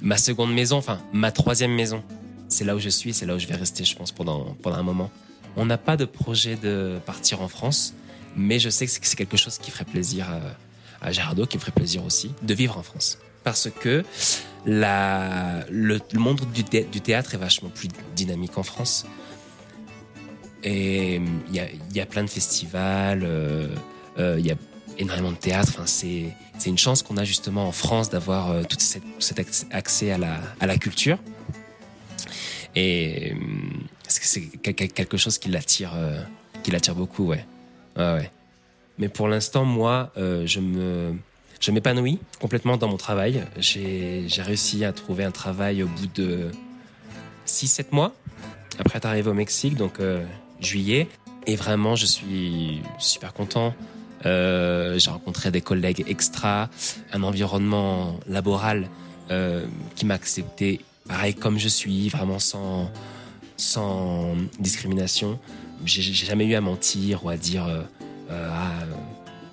[0.00, 2.02] ma seconde maison, enfin, ma troisième maison.
[2.48, 4.76] C'est là où je suis, c'est là où je vais rester, je pense, pendant, pendant
[4.76, 5.10] un moment.
[5.56, 7.94] On n'a pas de projet de partir en France,
[8.36, 11.72] mais je sais que c'est quelque chose qui ferait plaisir à, à Gérardo, qui ferait
[11.72, 13.18] plaisir aussi, de vivre en France.
[13.46, 14.02] Parce que
[14.64, 19.06] le, monde du, théâtre est vachement plus dynamique en France.
[20.64, 21.20] Et
[21.52, 23.68] il y a, plein de festivals, euh,
[24.18, 24.56] euh, il y a
[24.98, 25.74] énormément de théâtre.
[25.76, 26.34] Enfin, c'est,
[26.66, 29.38] une chance qu'on a justement en France d'avoir euh, tout cet
[29.70, 31.18] accès à la, culture.
[32.74, 33.32] Et
[34.08, 35.92] c'est quelque chose qui l'attire,
[36.64, 37.46] qui l'attire beaucoup, ouais,
[37.96, 38.28] ouais.
[38.98, 41.14] Mais pour l'instant, moi, je me
[41.60, 43.44] je m'épanouis complètement dans mon travail.
[43.58, 46.50] J'ai réussi à trouver un travail au bout de
[47.46, 48.14] 6-7 mois,
[48.78, 50.24] après être arrivé au Mexique, donc euh,
[50.60, 51.08] juillet.
[51.46, 53.74] Et vraiment, je suis super content.
[54.24, 56.68] Euh, j'ai rencontré des collègues extra,
[57.12, 58.88] un environnement laboral
[59.30, 62.90] euh, qui m'a accepté pareil comme je suis, vraiment sans,
[63.56, 65.38] sans discrimination.
[65.84, 67.68] J'ai jamais eu à mentir ou à dire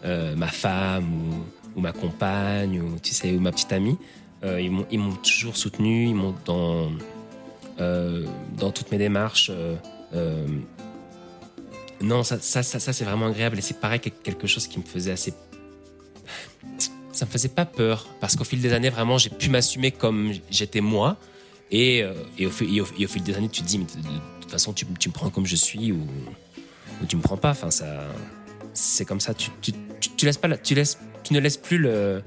[0.05, 3.97] ma femme ou ou ma compagne, ou, tu sais, ou ma petite amie.
[4.43, 6.91] Euh, ils m'ont toujours soutenu, ils m'ont dans,
[7.79, 8.25] euh,
[8.57, 9.51] dans toutes mes démarches.
[10.13, 10.45] Euh,
[12.01, 15.11] non, ça, ça, ça, c'est vraiment agréable et c'est pareil quelque chose qui me faisait
[15.11, 15.33] assez.
[17.13, 20.33] Ça me faisait pas peur parce qu'au fil des années, vraiment, j'ai pu m'assumer comme
[20.49, 21.17] j'étais moi.
[21.71, 22.03] Et,
[22.37, 24.85] et, au fil, au, fil, des années, tu te dis, mais de, toute façon, tu,
[24.99, 26.05] tu, me prends comme je suis ou,
[27.01, 27.51] ou tu me prends pas.
[27.51, 28.03] Enfin, ça,
[28.73, 29.33] c'est comme ça.
[29.33, 32.21] Tu, tu, tu, laisses pas, tu laisses tu ne laisses plus le,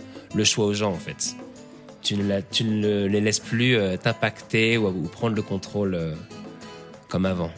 [0.44, 1.36] choix aux gens en fait.
[2.02, 6.14] Tu ne, les laisses plus euh, t'impacter ou, prendre le contrôle euh,
[7.08, 7.50] comme avant.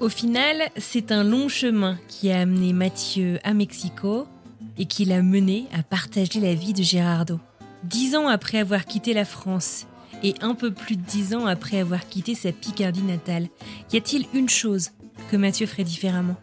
[0.00, 4.26] Au final, c'est un long chemin qui a amené Mathieu à Mexico
[4.78, 7.38] et qui l'a mené à partager la vie de Gérardo.
[7.84, 9.86] Dix ans après avoir quitté la France
[10.22, 13.48] et un peu plus de dix ans après avoir quitté sa Picardie natale,
[13.92, 14.90] y a-t-il une chose
[15.28, 16.36] que Mathieu ferait différemment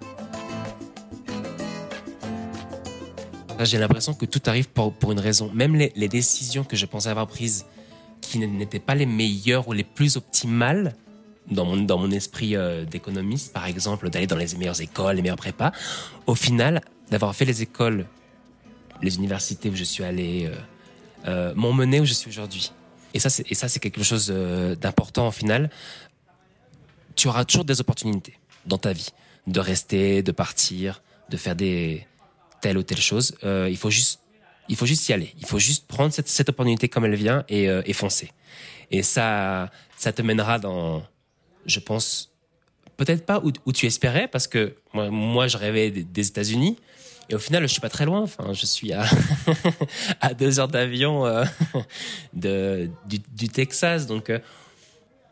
[3.62, 5.52] J'ai l'impression que tout arrive pour, une raison.
[5.54, 7.66] Même les, les, décisions que je pensais avoir prises,
[8.22, 10.96] qui n'étaient pas les meilleures ou les plus optimales,
[11.50, 15.22] dans mon, dans mon esprit euh, d'économiste, par exemple, d'aller dans les meilleures écoles, les
[15.22, 15.72] meilleures prépas,
[16.26, 18.06] au final, d'avoir fait les écoles,
[19.02, 20.56] les universités où je suis allé, euh,
[21.28, 22.72] euh, m'ont mené où je suis aujourd'hui.
[23.14, 24.32] Et ça, c'est quelque chose
[24.80, 25.72] d'important au final.
[27.16, 28.38] Tu auras toujours des opportunités
[28.68, 29.10] dans ta vie,
[29.48, 32.06] de rester, de partir, de faire des
[32.62, 33.36] telle ou telle chose.
[33.44, 34.20] Euh, il faut juste,
[34.70, 35.34] il faut juste y aller.
[35.40, 38.32] Il faut juste prendre cette, opportunité comme elle vient et, euh, et foncer.
[38.92, 41.04] Et ça, ça te mènera dans,
[41.66, 42.32] je pense,
[42.96, 46.78] peut-être pas où, tu espérais, parce que moi, moi je rêvais des, États-Unis.
[47.30, 48.22] Et au final, je suis pas très loin.
[48.22, 49.06] Enfin, je suis à,
[50.22, 51.44] à deux heures d'avion euh,
[52.34, 54.08] de, du, du, Texas.
[54.08, 54.32] Donc,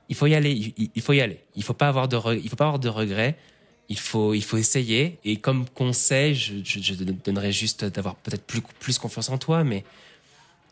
[0.10, 1.40] il faut y aller, il, faut y aller.
[1.56, 3.38] Il faut pas avoir de, il faut pas avoir de regrets.
[3.88, 5.20] Il faut, il faut essayer.
[5.24, 9.84] Et comme conseil, je, je, donnerais juste d'avoir peut-être plus, plus confiance en toi, mais,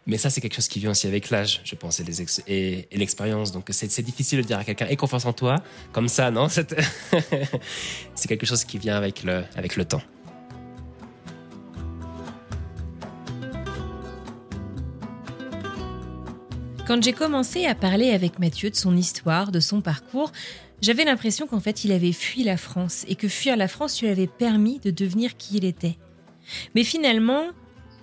[0.07, 3.51] mais ça, c'est quelque chose qui vient aussi avec l'âge, je pense, et, et, l'expérience.
[3.51, 5.57] Donc, c'est difficile de dire à quelqu'un, aie confiance en toi,
[5.91, 6.47] comme ça, non?
[8.15, 10.01] c'est quelque chose qui vient avec le, avec le temps.
[16.85, 20.33] Quand j'ai commencé à parler avec Mathieu de son histoire, de son parcours,
[20.81, 24.09] j'avais l'impression qu'en fait il avait fui la France et que fuir la France lui
[24.09, 25.97] avait permis de devenir qui il était.
[26.75, 27.45] Mais finalement,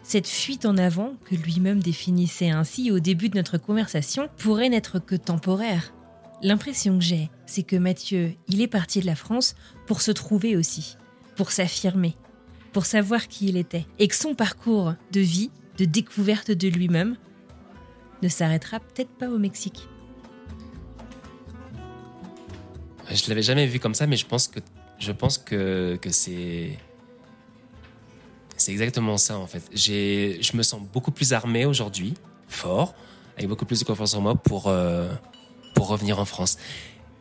[0.02, 4.98] cette fuite en avant, que lui-même définissait ainsi au début de notre conversation, pourrait n'être
[4.98, 5.92] que temporaire.
[6.42, 9.56] L'impression que j'ai, c'est que Mathieu, il est parti de la France
[9.86, 10.96] pour se trouver aussi,
[11.36, 12.16] pour s'affirmer,
[12.72, 17.18] pour savoir qui il était, et que son parcours de vie, de découverte de lui-même,
[18.22, 19.88] ne s'arrêtera peut-être pas au Mexique.
[23.10, 24.60] Je l'avais jamais vu comme ça, mais je pense que
[24.98, 26.78] je pense que, que c'est
[28.56, 29.62] c'est exactement ça en fait.
[29.72, 32.14] J'ai je me sens beaucoup plus armé aujourd'hui,
[32.48, 32.94] fort,
[33.36, 35.12] avec beaucoup plus de confiance en moi pour euh,
[35.74, 36.58] pour revenir en France.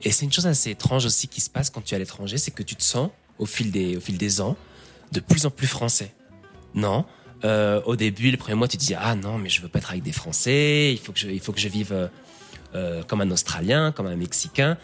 [0.04, 2.38] Et c'est une chose assez étrange aussi qui se passe quand tu es à l'étranger,
[2.38, 4.56] c'est que tu te sens au fil des au fil des ans
[5.12, 6.14] de plus en plus français.
[6.76, 7.06] Non,
[7.46, 9.80] euh, au début, le premier mois, tu te dis ah non, mais je veux pas
[9.80, 10.92] être avec des Français.
[10.92, 12.08] Il faut que je, il faut que je vive euh,
[12.76, 14.78] euh, comme un Australien, comme un Mexicain.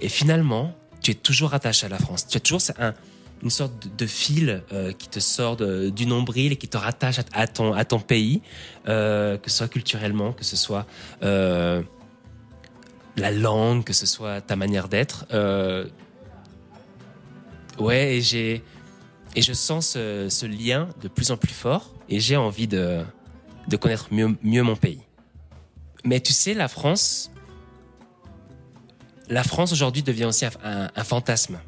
[0.00, 2.26] Et finalement, tu es toujours attaché à la France.
[2.26, 2.94] Tu as toujours un,
[3.42, 4.62] une sorte de, fil
[4.98, 8.42] qui te sort du nombril et qui te rattache à, ton, à ton pays,
[8.84, 10.86] que ce soit culturellement, que ce soit
[11.20, 11.82] la
[13.32, 15.26] langue, que ce soit ta manière d'être.
[17.78, 18.62] ouais, et j'ai
[19.34, 23.04] et je sens ce, lien de plus en plus fort et j'ai envie de,
[23.80, 25.00] connaître mieux, mon pays.
[26.04, 27.30] Mais tu sais, la France,
[29.28, 31.58] la France aujourd'hui devient aussi un, fantasme.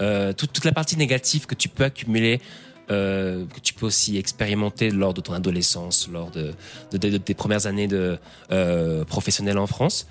[0.00, 2.40] Euh, toute, la partie négative que tu peux accumuler,
[2.90, 6.54] euh, que tu peux aussi expérimenter lors de ton adolescence, lors de,
[6.96, 8.18] tes premières années de
[8.52, 10.06] euh, professionnel en France,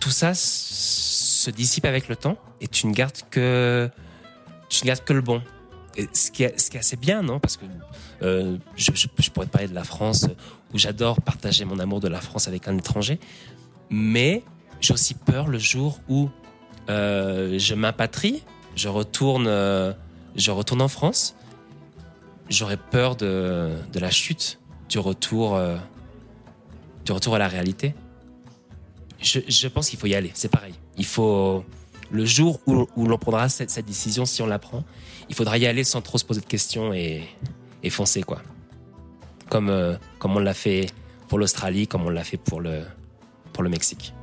[0.00, 3.88] tout ça se dissipe avec le temps et tu ne gardes que
[4.68, 5.42] tu ne gardes que le bon
[6.12, 7.40] ce, qui est, assez bien, non?
[7.40, 7.64] Parce que
[8.22, 8.90] euh, je,
[9.30, 10.26] pourrais te parler de la France,
[10.72, 13.18] où j'adore partager mon amour de la France avec un étranger,
[13.90, 14.42] mais
[14.80, 16.28] j'ai aussi peur le jour où
[16.90, 18.42] euh, je m'impatrie,
[18.76, 19.92] je retourne, euh,
[20.36, 21.36] je retourne en France.
[22.50, 25.58] J'aurais peur de, la chute, du retour,
[27.06, 27.94] du retour à la réalité.
[29.18, 30.74] Je, je pense qu'il faut y aller, c'est pareil.
[30.98, 31.64] Il faut
[32.14, 34.84] le jour où, l'on prendra cette, décision, si on la prend,
[35.28, 37.24] il faudra y aller sans trop se poser de questions et,
[37.82, 38.40] et foncer, quoi.
[39.50, 40.86] Comme, euh, comme on l'a fait
[41.28, 42.82] pour l'Australie, comme on l'a fait pour le,
[43.52, 44.14] pour le Mexique.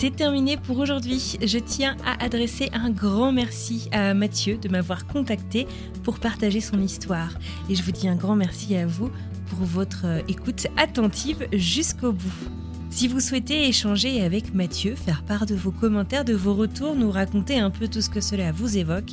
[0.00, 1.36] C'est terminé pour aujourd'hui.
[1.44, 5.66] Je tiens à adresser un grand merci à Mathieu de m'avoir contacté
[6.04, 7.30] pour partager son histoire.
[7.68, 9.10] Et je vous dis un grand merci à vous
[9.48, 12.48] pour votre écoute attentive jusqu'au bout.
[12.90, 17.10] Si vous souhaitez échanger avec Mathieu, faire part de vos commentaires, de vos retours, nous
[17.10, 19.10] raconter un peu tout ce que cela vous évoque,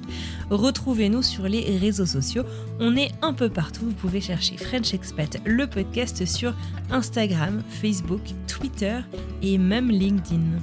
[0.51, 2.43] retrouvez-nous sur les réseaux sociaux.
[2.79, 3.85] On est un peu partout.
[3.85, 6.53] Vous pouvez chercher French Expat, le podcast sur
[6.91, 8.99] Instagram, Facebook, Twitter
[9.41, 10.59] et même LinkedIn.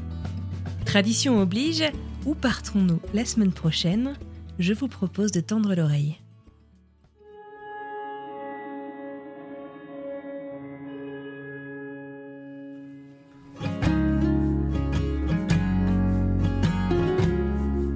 [0.93, 1.85] Tradition oblige,
[2.27, 4.13] où partons-nous la semaine prochaine?
[4.59, 6.19] Je vous propose de tendre l'oreille.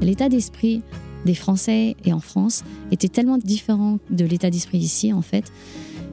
[0.00, 0.80] l'état d'esprit
[1.26, 5.52] des Français et en France était tellement différent de l'état d'esprit ici, en fait,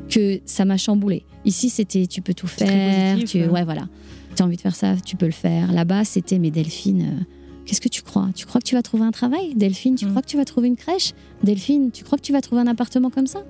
[0.09, 1.23] que ça m'a chamboulé.
[1.45, 3.49] Ici, c'était tu peux tout faire, tu, hein.
[3.49, 3.87] ouais, voilà.
[4.35, 5.71] Tu as envie de faire ça, tu peux le faire.
[5.71, 7.23] Là-bas, c'était mais Delphine, euh,
[7.65, 8.29] qu'est-ce que tu crois?
[8.35, 9.53] Tu crois que tu vas trouver un travail?
[9.55, 10.09] Delphine, tu mm.
[10.09, 11.13] crois que tu vas trouver une crèche?
[11.43, 13.43] Delphine, tu crois que tu vas trouver un appartement comme ça?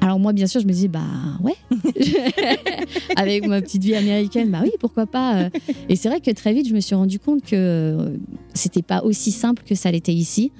[0.00, 1.00] Alors moi, bien sûr, je me dis, bah
[1.42, 1.56] ouais,
[3.16, 5.36] avec ma petite vie américaine, bah oui, pourquoi pas.
[5.36, 5.50] Euh.
[5.88, 8.16] Et c'est vrai que très vite, je me suis rendu compte que euh,
[8.54, 10.52] c'était pas aussi simple que ça l'était ici.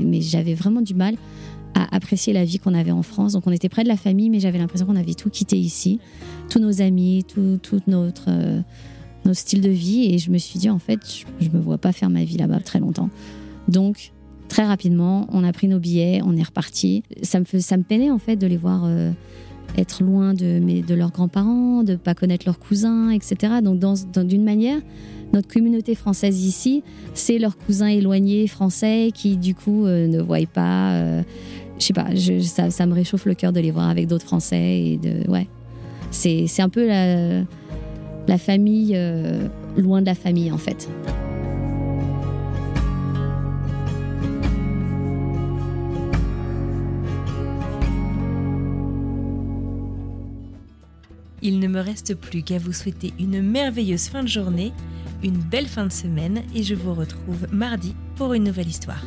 [0.00, 1.14] Mais j'avais vraiment du mal
[1.74, 3.32] à apprécier la vie qu'on avait en France.
[3.32, 6.00] Donc on était près de la famille, mais j'avais l'impression qu'on avait tout quitté ici,
[6.48, 8.60] tous nos amis, tout, notre, euh,
[9.24, 10.14] notre style de vie.
[10.14, 12.36] Et je me suis dit, en fait, je, je me vois pas faire ma vie
[12.36, 13.10] là-bas très longtemps.
[13.68, 14.12] Donc
[14.48, 17.02] Très rapidement, on a pris nos billets, on est reparti.
[17.22, 19.10] Ça me, ça me peinait en fait de les voir euh,
[19.76, 23.54] être loin de, mes, de leurs grands-parents, de pas connaître leurs cousins, etc.
[23.62, 23.80] Donc,
[24.24, 24.78] d'une manière,
[25.32, 26.82] notre communauté française ici,
[27.14, 30.92] c'est leurs cousins éloignés français qui, du coup, euh, ne voient pas.
[30.92, 31.22] Euh,
[31.78, 32.06] je sais pas,
[32.70, 34.80] ça, me réchauffe le cœur de les voir avec d'autres Français.
[34.80, 35.48] Et de, ouais.
[36.10, 37.40] c'est, un peu la,
[38.28, 38.98] la famille,
[39.76, 40.88] loin de la famille, en fait.
[51.44, 54.72] Il ne me reste plus qu'à vous souhaiter une merveilleuse fin de journée,
[55.22, 59.04] une belle fin de semaine et je vous retrouve mardi pour une nouvelle histoire.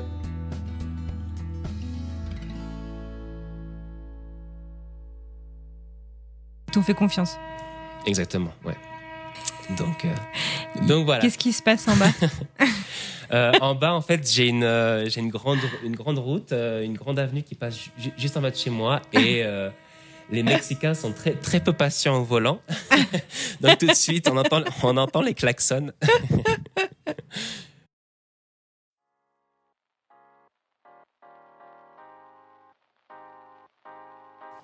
[6.72, 7.38] Tu fait confiance.
[8.06, 8.76] Exactement, ouais.
[9.78, 10.14] Donc, euh,
[10.88, 11.22] donc voilà.
[11.22, 12.12] Qu'est-ce qui se passe en bas?
[13.34, 16.94] Euh, En bas, en fait, j'ai une, euh, j'ai une, grande, une grande route, une
[16.94, 17.78] grande avenue qui passe
[18.18, 19.44] juste en bas de chez moi et
[20.32, 22.62] les Mexicains sont très, très peu patients au volant.
[23.60, 25.92] Donc tout de suite, on entend, on entend les klaxons.